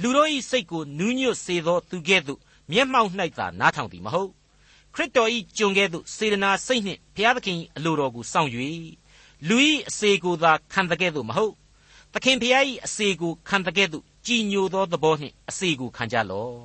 [0.00, 4.30] လူတို့၏စိတ်ကိုနူးညွတ်စေသောသူကဲ့သို့မျက်မှောက်၌သာနားထောင်သည်မဟုတ်
[4.94, 8.50] ခရစ်တော်၏ကျွန်ကဲ့သို့စေတနာစိတ်နှင့်ဘုရားသခင်၏အလိုတော်ကိုစောင့်၍
[9.48, 9.56] လူ၏
[9.88, 11.54] အစေကိုသာခံတဲ့ကဲ့သို့မဟုတ်
[12.12, 16.56] သခင်ဘုရား၏အစေကိုခံတဲ့ကဲ့သို့ကြည်ညိုသောသဘောနှင့်အစေကိုခံကြလော့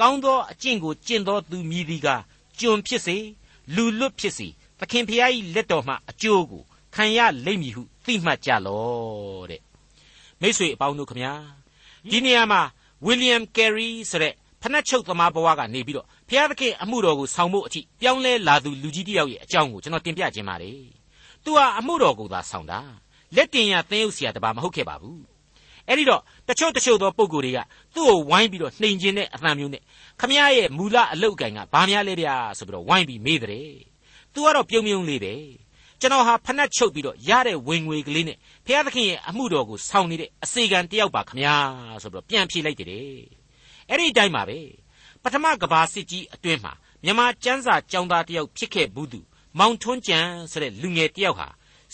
[0.00, 2.08] ကောင်းသောအကျင့်ကိုကျင့်သောသူမည်သည်က
[2.58, 3.16] ကျွန်ဖြစ်စေ
[3.74, 4.48] လူလွတ်ဖြစ်စေ
[4.78, 6.62] သခင်ဖျားကြီးလက်တော်မှအကျိုးကို
[6.94, 9.62] ခံရလိမ့်မည်ဟုသိမှတ်ကြလော့တဲ့
[10.40, 11.32] မိတ်ဆွေအပေါင်းတို့ခမညာ
[12.12, 12.60] ဒီနေရာမှာ
[13.06, 20.80] ဝီလျံကယ်ရီဆိုတဲ့ဖနက်ချုပ်သမားဘဝကနေပြီးတော့ဖျားသခင်အမှုတော်ကိုဆောင်ဖို့အထိပြောင်းလဲလာသူလူကြီးတစ်ယောက်ရဲ့အကြောင်းကိုကျွန်တော်တင်ပြခြင်းပါတယ်
[21.44, 22.80] သူဟာအမှုတော်ကိုသာဆောင်တာ
[23.36, 25.22] လက်တင်ရသင်းရုပ်ဆရာတပါမဟုတ်ခဲ့ပါဘူး
[25.88, 27.58] အဲ့ဒီတော့တချို့တချို့သောပုံကိုယ်တွေက
[27.94, 29.82] သူ့ကိုဝိုင်းပြီးတော့နှိမ်ကျင်တဲ့အသံမျိုးနဲ့
[30.20, 33.74] ခမရရဲ့မူလအလုတ်အကင်ကဘာများလဲဗျာဆိုပြီးတော့ဝိုင်းပြီးမေးတယ်
[34.32, 35.34] သူကတော့ပြုံးပြုံးလေးပဲ
[36.00, 41.54] ကျွန်တော်ဟာဖနှက်ချုပ်ပြီးတော့ရတဲ့ဝင်ငွေကလေးနဲ့ဘုရားသခင်ရဲ့အမှုတော်ကိုဆောင်နေတဲ့အစေခံတယောက်ပါခမညာ
[42.02, 42.88] ဆိုပြီးတော့ပြန်ဖြေလိုက်တယ်
[43.88, 44.58] အဲ့ဒီတိုင်းပါပဲ
[45.22, 46.72] ပထမကဘာစစ်ကြီးအတွင်းမှာ
[47.04, 49.20] မြန်မာကျမ်းစာကျောင်းသားတယောက်ဖြစ်ခဲ့ဘူးသူ
[49.58, 51.48] မောင်ထွန်းကျန်ဆိုတဲ့လူငယ်တယောက်ဟာ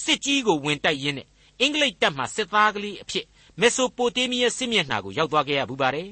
[0.04, 1.28] စစ်ကြီးကိုဝင်တိုက်ရင်းနဲ့
[1.60, 3.26] အင်္ဂလိပ်တပ်မှစစ်သားကလေးအဖြစ်
[3.60, 6.08] မက်ဆိုပိုတေးမီးယားစစ်မျက်နှာကိုရောက်သွားခဲ့ရဘူးပါတယ်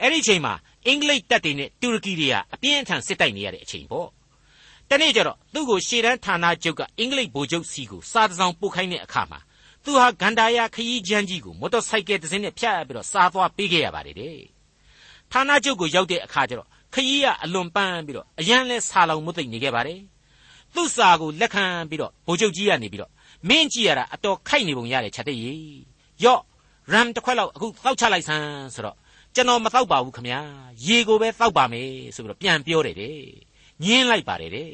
[0.00, 0.54] အဲ့ဒီအချိန်မှာ
[0.86, 4.08] အင်္ဂလိပ်တပ်တွေနဲ့တူရကီတွေကအပြင်းအထန်စစ်တိုက်နေရတဲ့အချိန်ပေါ့
[4.90, 9.40] တနေ့ကျတော့သူ့ကိုရှေ့တန်းဌာနချုပ်ကအင်္ဂလိပ်ဗိုလ်ချုပ်စီကိုစာတစောင်ပို့ခိုင်းတဲ့အခါမှာ
[9.84, 14.38] သူဟာဂန္ဓာယာခရီးချမ်းကြီးကိုမော်တော်ဆိုင်ကယ်တစ်စင်းနဲ့ဖြတ်ပြီးတော့စားသွားပေးခဲ့ရပါတယ်တဲ့
[15.32, 20.00] ဌာနချုပ်ကိုရောက်တဲ့အခါကျတော့ခရီးကအလွန်ပန်းပြီးတော့အရန်လဲဆာလောင်မသိမ့်နေခဲ့ပါတယ်
[20.74, 23.10] သူ့စာကိုလက်ခံပြီးတော့ဗိုလ်ချုပ်ကြီးကနေပြီးတော့
[23.48, 25.78] မင်းကြည့်ရတာအတော်ခိုက်နေပုံရတယ်ချက်တဲ့ကြီး
[26.24, 26.40] ယော့
[26.92, 28.96] ရမ်တစ်ခွက်လောက်အခုတောက်ချလိုက်စမ်းဆိုတော့
[29.34, 30.40] ကျွန်တော်မတောက်ပါဘူးခမညာ
[30.86, 33.45] ရေကိုပဲတောက်ပါမယ်ဆိုပြီးတော့ပြန်ပြောတယ်တဲ့
[33.84, 34.70] ညင်းလိုက်ပါတယ်တဲ့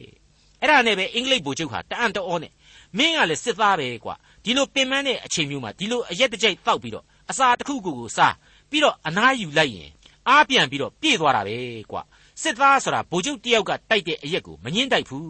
[0.60, 2.52] အဲ့ဒါနဲ့ပဲအင်္ဂလိပ်ဗိုလ်ချုပ်ဟာတအံ့တော်နဲ့
[2.98, 8.34] မင်းကလည်းစစ်သားပဲကွာဒီလိုပင်ပန်းတဲ့အချိန်မျိုးမှာဒီလိုအရက်တကြိုက်တောက်ပြီးတော့အစာတစ်ခုခုကိုစား
[8.70, 9.90] ပြီးတော့အနားယူလိုက်ရင်
[10.28, 11.56] အားပြန်ပြီးတော့ပြေးသွားတာပဲ
[11.90, 12.02] ကွာ
[12.42, 15.26] စစ်သားဆိုတာဗိုလ်ချုပ်တယောက်ကတိုက်တဲ့အရက်ကိုမငင်းတိုက်ဘူး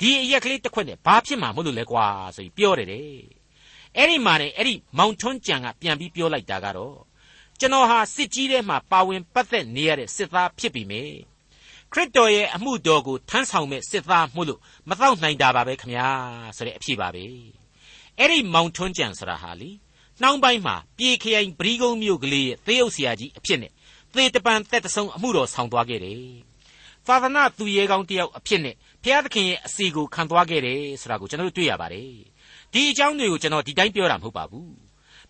[0.00, 2.06] ဒီအရက်ကလေးတစ်ခွက်နဲ့ဘာဖြစ်မှာမလို့လဲကွာ
[2.36, 3.06] ဆိုပြီးပြောတယ်တဲ့
[3.96, 6.96] အဲ့ဒီမှာနေအဲ့ဒီမောင်ထွန်းကြံကပြန်ပြီးပြောလိုက်တာကတော့
[7.58, 11.02] ကျွန်တော်ဟာစစ်ကြီးထဲမှာပါဝင်ပတ်သက်နေရတဲ့စစ်သားဖြစ်ပြီမေ
[11.92, 16.06] ခရစ်တော်ရဲ့အမှုတော်ကိုထမ်းဆောင်မဲ့စစ်သားမှုလို့မတော့နိုင်တာပါပဲခမညာ
[16.56, 17.24] ဆိုတဲ့အဖြစ်ပါပဲ
[18.18, 19.70] အဲ့ဒီမောင်ထွန်းကြံဆိုတာဟာလी
[20.22, 23.72] နှောင်းပိုင်းမှာပြေခရိုင်ပရိဂုံမြို့ကလေးရဲ့သေယုတ်ဆရာကြီးအဖြစ်နဲ့
[24.14, 26.20] သေတပံတက်တဆုံအမှုတော်ဆောင်သွားခဲ့တယ်
[27.06, 32.10] သာသနာသူရဲကောင်းတယောက်အဖြစ်နဲ့ဘုရားသခင်ရဲ့အစီကိုခံသွားခဲ့တယ်ဆိုတာကိုကျွန်တော်တို့တွေ့ရပါတယ်
[32.72, 34.72] ဒီအကြောင်းတွေကိုကျွန်တော်ဒီတိုင်းပြောတာမဟုတ်ပါဘူး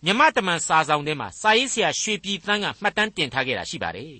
[0.05, 4.13] မြမတမန်စာဆောင်ထဲမှာစာရေးဆရာရွှေပြည်သန်းကမှတ်တမ်းတင်ထားခဲ့တာရှိပါတယ်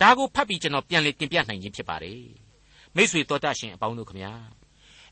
[0.00, 2.22] ဒါကိုဖတ်ပြီးကျွန်တော်ပြန်လည်တင်ပြနိုင်ခြင်းဖြစ်ပါတယ်
[2.96, 4.32] မိษွေတော်တတ်ရှင်အပေါင်းတို့ခမညာ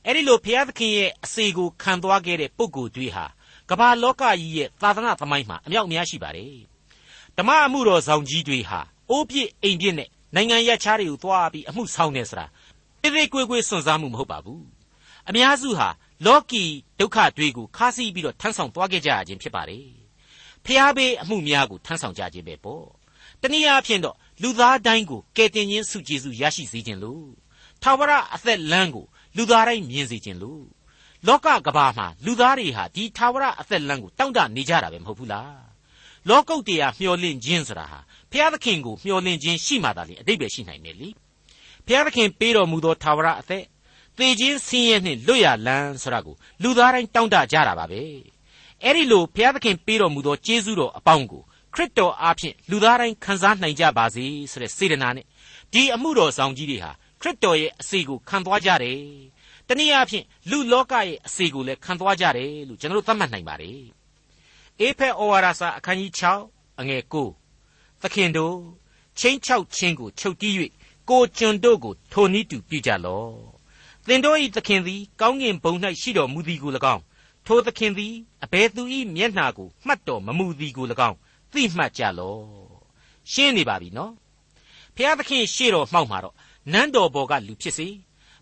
[0.05, 3.25] အဲ့ဒီလိုဘုရားသခင်ရဲ့အစီကိုခံသွားခဲ့တဲ့ပုဂ္ဂိုလ်တွေဟာ
[3.71, 6.57] ကမ္ဘာလောကကြီးရဲ့သာသနာသမိုင်းမှာအမြောက်အများရှိပါတယ်
[7.37, 12.47] ဓမ္မအမှုတော်ဆောင်ကြီးတွေဟာအိုးပြစ်အိမ်ပြစ်နဲ့နိုင်ငံရခြားတွေကိုသွားပြီးအမှုဆောင်နေဆိုတာ
[13.03, 14.65] တိတိကွေးကွေးစွန့်စားမှုမဟုတ်ပါဘူး
[15.29, 15.89] အများစုဟာ
[16.27, 16.65] လောကီ
[17.01, 19.87] ဒုက္ခတွေကိုခါးစီးပြီးတော့ထမ်းဆောင်သွားခဲ့ကြရခြင်းဖြစ်ပါတယ်
[20.65, 22.87] ဖျားဘေးအမှုများကိုထမ်းဆောင်ကြခြင်းပဲပေါ့
[23.43, 27.27] တနည်းအားဖြင့်တော့ လူသားတိုင်းကိုကယ်တင်ခြင်းစုကျေစုရရှိစေခြင်းလို့
[27.83, 30.65] ထာဝရအသက်လမ်းကိုလူသားတိုင်းမြင်စေခြင်းလို့
[31.27, 35.69] လောကကဘာမှာလူသားတွေဟာဒီထာဝရအသက်လမ်းကိုတောင့်တနေကြတာပဲမဟုတ်ဘူးလား
[36.29, 37.99] လောကုတ်တရားမျှော်လင့်ခြင်းဆိုတာဟာ
[38.31, 41.09] ဘုရားသခင်ကိုမျှော်လင့်ခြင်းရှိမှသာလေအတိတ်ပဲရှိနိုင်တယ်လေ
[41.87, 43.65] ဘုရားသခင်ပေးတော်မူသောထာဝရအသက်
[44.19, 48.01] သေခြင်းဆင်းရဲနှင့်လွတ်ရလန်းဆိုတာကိုလူသားတိုင်းတောင့်တကြတာပါပဲ
[48.83, 51.48] အဲ့ဒီလိုဘုရားသခင်ပေးတော်မူသောကျေးဇူးတော်အပေါင်းကိုခ
[51.79, 55.27] ရစ်တော်အားဖြင့်လူသားတိုင်းခံစားနိုင်ကြပါစေဆိုတဲ့စေတနာနဲ့
[55.73, 58.99] ဒီအမှုတော်ဆောင်ကြီးတွေဟာခရစ်တော်ရဲ့အစီကိုခံသွားကြတယ်
[59.69, 63.81] တနည်းအားဖြင့်လူလောကရဲ့အစီကိုလည်းခံသွားကြတယ်လို့ကျွန်တော်တို့သတ်မှတ်နိုင်ပါတယ်
[64.81, 66.13] အေဖက်ဩဝါဒစာအခန်းကြီး
[66.47, 67.03] 6အငယ်
[67.53, 68.57] 9သခင်တို့
[69.19, 70.55] ချင်းချောက်ချင်းကိုချုပ်တီး၍
[71.11, 73.33] ကိုကျွန်တို့ကိုထိုနည်းတူပြုကြလော့
[74.07, 77.03] သင်တို့၏သခင်သည်ကောင်းကင်ဘုံ၌ရှိတော်မူသည်ကို၎င်း
[77.47, 78.15] ထိုသခင်သည်
[78.45, 78.83] အဘယ်သူ၏
[79.15, 81.19] မျက်နှာကိုမှတ်တော်မမူသည်ကို၎င်း
[81.53, 82.43] သိမှတ်ကြလော့
[83.33, 84.13] ရှင်းနေပါပြီနော်
[84.97, 86.35] ဖျားသခင်ရှေ့တော်မှောက်မှာတော့
[86.73, 87.89] နန်းတော်ပေါ်ကလူဖြစ်စေ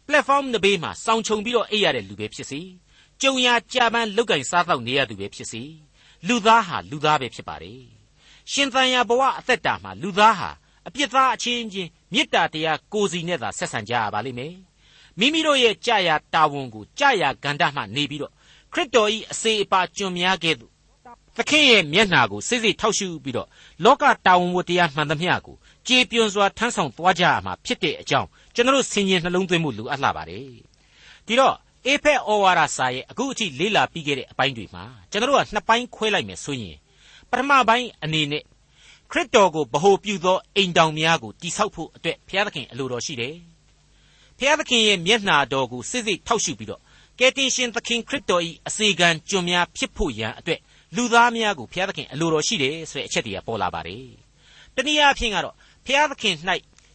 [0.06, 2.60] platform နဘေးမှာစောင်းချုံပြီးတော့အိပ်ရတဲ့လူပဲဖြစ်စေ
[3.22, 5.62] ကြုံရကြပန်းလောက်ကင်စားတော့နေရသူပဲဖြစ်စေ
[6.28, 7.82] လူသားဟာလူသားပဲဖြစ်ပါတယ်
[8.52, 10.50] ရှင်သန်ရာဘဝအသက်တာမှာလူသားဟာ
[10.86, 14.54] အပြစ်သားအချင်းချင်းမေတ္တာတရားကိုစီနဲ့သာဆက်ဆံကြရပါလိမ့်မယ်
[15.18, 18.32] မိမိတို့ရဲ့ကြာရာတာဝန်ကိုကြာရာဂန္ဓမှနေပြီးတော့
[18.72, 20.72] ခရစ်တော်၏အစေအပါကျွန်များကဲ့သို့
[21.36, 23.48] သခင်ရဲ့မျက်နှာကိုစိစိထောက်ရှုပြီးတော့
[23.84, 25.56] လောကတာဝန်ဝတရားမှန်သမျှကို
[25.88, 30.42] ကြေပြွန်စွာထမ်းဆောင်သွားကြရမှာဖြစ်တဲ့အကြောင်းကျွန်တော်ဆင်ញင်နှလုံးသွင်းမှုလိုအပ်လာပါတယ်
[31.26, 36.76] ဒီတော့အေဖက်ဩဝါဒစာရဲ့အခုအထိလေးလာပြီးခဲ့တဲ့အပိုင်းတွေမှာကျွန်တော်ကနှစ်ပိုင်းခွဲလိုက်မယ်ဆိုရင်
[37.30, 38.42] ပထမပိုင်းအနေနဲ့
[39.10, 43.34] ခရစ်တော်ကိုဗဟိုပြုသောအိမ်တောင်များကိုတိဆောက်ဖို့အတွက်ဘုရားသခင်အလိုတော်ရှိတယ်။
[44.38, 46.80] ဘုရားသခင်ရဲ့မျက်နှာတော်ကိုစစ်စစ်ထောက်ရှုပြီးတော့
[47.18, 50.60] ကယ်တင်ရှင်သခင်ခရစ်တော်၏အစေခံကျွန်များဖြစ်ဖို့ရန်အတွက်
[50.94, 54.06] လူသားများကိုဘုရားသခင်အလိုတော်ရှိတယ်ဆိုတဲ့အချက်တွေကပေါ်လာပါတယ်။
[54.76, 55.54] တနည်းအားဖြင့်ကတော့
[55.86, 56.34] ဘုရားသခင်၌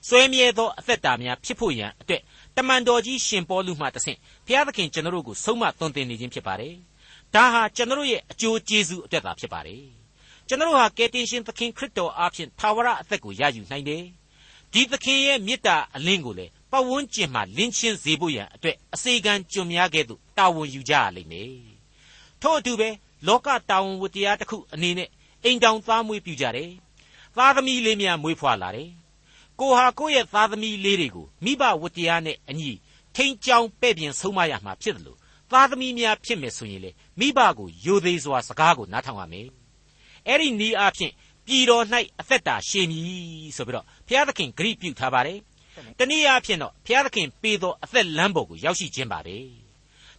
[0.08, 2.22] စွဲမြဲသောအသက်တာများဖြစ်ဖို့ရန်အတွက်
[2.58, 6.74] တမန်တော်ကြီးရှင်ပေါလုမှတဆင့်ဘုရားသခင်ကျွန်တော်တို့ကိုဆုံးမသွန်သင်နေခြင်းဖြစ်ပါတယ်။
[7.36, 9.84] ဒါဟာကျွန်တော်တို့ရဲ့အကျိုးကျေးဇူးအတွက်သာဖြစ်ပါတယ်။
[10.48, 14.04] ကျွန်တော်တို့ဟာကယ်တင်ရှင်သခင်ခရစ်တော်အားဖြင့်သာဝရအသက်ကိုရယူနိုင်တယ်။
[14.74, 21.54] ဒီသခင်ရဲ့မေတ္တာအလင်းကိုလေပတ်ဝန်းကျင်မှာလင်းချင်းစေဖို့ရန်အတွက်အစေခံကျွန်များကဲ့သို့တာဝန်ယူကြရလိမ့်မယ်။
[22.42, 22.90] ထို့အတူပဲ
[23.28, 25.10] လောကတာဝန်ဝတ္တရားတစ်ခုအနေနဲ့
[25.44, 26.72] အိမ်တောင်သားမွေးပြုကြတယ်။
[27.38, 28.90] သားသမီးလေးများမွေးဖွားလာတယ်။
[29.60, 32.72] ကိုဟာကိုယ့်ရဲ့သားသမီးလေးတွေကိုမိဘဝတ္တရားနဲ့အညီ
[33.16, 35.18] ထိန်ကြောင်ပဲ့ပြင်ဆုံးမရမှာဖြစ်တယ်လို့
[35.52, 39.48] သားသမီးများဖြစ်မယ်ဆိုရင်လေမိဘကိုယိုသေးစွာစကားကိုနားထောင်ရမယ်။
[40.28, 41.14] အဲ့ဒီနီးအားဖြင့်
[41.46, 41.86] ပြည်တော်၌
[42.20, 45.40] အသက်တာရှည်မည်ဆိုပြီးတော့ဘုရားသခင်ဂရိပြုထားပါတယ်။
[46.00, 49.38] တနည်းအားဖြင့်တော့ဘုရားသခင်ပေးသောအသက်လမ်းပေါ်ကိုရောက်ရှိခြင်းပါပဲ။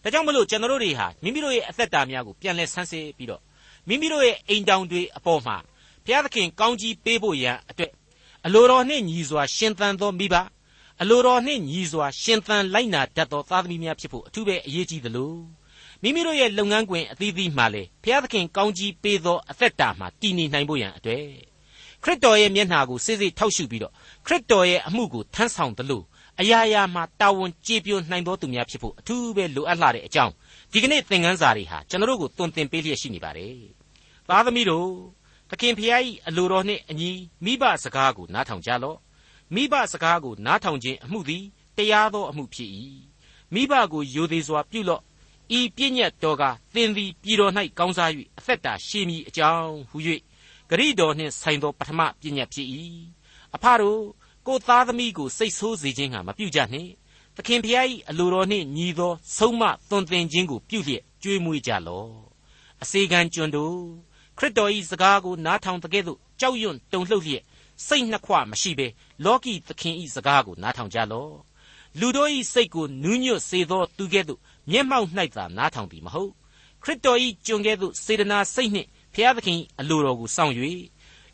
[0.03, 3.41] ဒါကြောင့်မလို့ကျွန်တော်တို့တွေဟာမိမိတို့ရဲ့အသက်တာများကိုပြန်လဲဆန်းစစ်ပြီးတော့
[3.87, 5.57] မိမိတို့ရဲ့အိမ်တောင်တွေအပေါ်မှာ
[6.05, 7.91] ဘုရားသခင်ကောင်းကြီးပေးဖို့ရန်အတွက်
[8.45, 10.35] အလိုတော်နှင့်ညီစွာရှင်သန်သောမိဘ
[11.01, 15.33] အလိုတော်နှင့်ညီစွာရှင်သန်လိုက်နာတတ်သောသားသမီးများဖြစ်ဖို့အထူးပဲအရေးကြီးသလို
[16.01, 21.25] မိမိတို့ရဲ့လုပ်ငန်းခွင်အသီးသီးမှာလေဘုရားသခင်ကောင်းကြီးပေးသောအသက်တာမှာတည်နေနိုင်ဖို့ရန်အတွက်
[22.03, 23.93] ခရစ်တော်ရဲ့မျက်နှာကိုစိစိထောက်ရှုပြီးတော့
[24.25, 26.01] ခရစ်တော်ရဲ့အမှုကိုထမ်းဆောင်သလို
[26.41, 30.33] အရာရာမှာတာဝန်ကျေပြိုနိုင်သောသူများဖြစ်ဖို့အထူးပဲလိုအပ်လာတဲ့အကြောင်း
[30.71, 33.57] ဒီကနေ့သင်ခန်းစာတွေဟာကျွန်တော်တို့ကိုသွန်သင်ပေးလျက်ရှိနေပါတယ်။
[34.27, 34.89] သားသမီးတို့
[35.49, 37.11] သခင်ဖျား၏အလိုတော်နှင့်အညီ
[37.45, 38.97] မိဘစကားကိုနားထောင်ကြလော့။
[39.53, 41.43] မိဘစကားကိုနားထောင်ခြင်းအမှုသည်
[41.77, 42.69] တရားသောအမှုဖြစ်၏။
[43.53, 45.01] မိဘကိုယိုသေးစွာပြုလော့။
[45.57, 46.43] ဤပြည့်ညတ်တော်က
[46.73, 49.97] သင်သည်ပြည်တော်၌ကောင်းစား၍အသက်တာရှည်မည်အကြောင်းဟု၍
[50.69, 52.67] ဂရိတော်နှင့်ဆိုင်သောပထမပြည့်ညတ်ဖြစ်၏။
[53.55, 54.01] အဖတို့
[54.47, 56.91] ကိုသားသမီးကိုစိတ်ဆိုးစေခြင်းဟာမပြုကြနှင့်
[57.35, 62.09] သခင်ဖျား၏အလိုတော်နှင့်ညီသောဆုံးမသွန်သင်ခြင်းကိုပြုလျက်ကြွေးမွေးကြလော့
[62.83, 63.77] အစေခံကျွန်တို့
[64.37, 67.43] ခရစ်တော်၏စကားကိုနားထောင်တဲ့ကဲ့သို့ကြောက်ရွံ့တုန်လှုပ်လျက်
[67.87, 68.87] စိတ်နှစ်ခွမရှိဘဲ
[69.25, 71.33] လောကီသခင်၏စကားကိုနားထောင်ကြလော့
[71.99, 74.39] လူတို့၏စိတ်ကိုနူးညွတ်စေသောသူကဲ့သို့
[74.71, 76.31] မျက်မှောက်၌သာနားထောင်သည်မဟုတ်
[76.83, 80.53] ခရစ်တော်၏ကျွန်ကဲ့သို့စေတနာစိတ်နှင့်ဖျားသခင်အလိုတော်ကိုစောင့်၍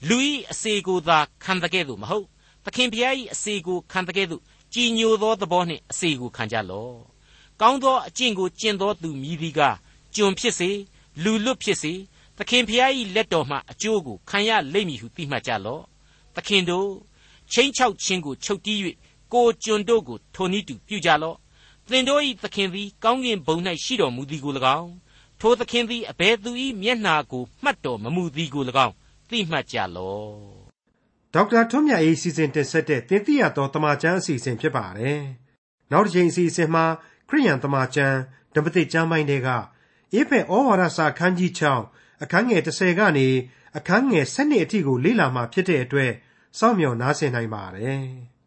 [0.08, 0.18] လူ၏
[0.52, 2.28] အစေကိုသာခံတဲ့ကဲ့သို့မဟုတ်
[2.66, 4.42] သခင်ဖျား၏အစေကိုခံတဲ့ကဲ့သို့
[4.74, 6.96] ကြည်ညိုသောသဘောနှင့်အစေကိုခံကြလော့
[7.62, 9.62] ကောင်းသောအကျင့်ကိုကျင့်သောသူမြည်သည်က
[10.16, 10.70] ကျွန်ဖြစ်စေ
[11.24, 11.94] လူလွတ်ဖြစ်စေ
[12.38, 15.84] သခင်ဖျား၏လက်တော်မှအကျိုးကိုခံရလိမ့်မည်ဟုသိမှတ်ကြလော့
[16.36, 16.90] သခင်တို့
[17.52, 18.80] ချင်းချောက်ခြင်းကိုချုပ်တီး၍
[19.34, 21.38] ကိုကျွန်တို့ကိုထိုနည်းတူပြုကြလော့
[21.90, 24.92] သင်တို့၏သခင်သည်ကောင်းကင်ဘုံ၌ရှိတော်မူသည်ကို၎င်း
[25.40, 28.94] ထိုသခင်သည်အဘယ်သူ၏မျက်နှာကိုမှတ်တော်မမူသည်ကို၎င်း
[29.30, 30.59] သိမှတ်ကြလော့
[31.34, 35.22] ဒေါက်တာထွန်းမြတ်အေးစီစဉ်တင်ဆက်တဲ့တင်ပြတော်တမချန်းအစီအစဉ်ဖြစ်ပါတယ်
[35.92, 36.86] နောက်တစ်ချိန်အစီအစဉ်မှာ
[37.30, 38.18] ခရိယန်တမချန်း
[38.56, 39.50] ဓမ္မတိကျမ်းပိုင်းတွေက
[40.14, 41.52] အေဖက်ဩဝါဒစာခန်းကြီး
[41.88, 43.28] 6အခန်းငယ်30ကနေ
[43.78, 46.12] အခန်းငယ်7အထိကိုလေ့လာမှဖြစ်တဲ့အတွက်
[46.60, 48.04] စောင့်မျှော်နားဆင်နိုင်ပါတယ်။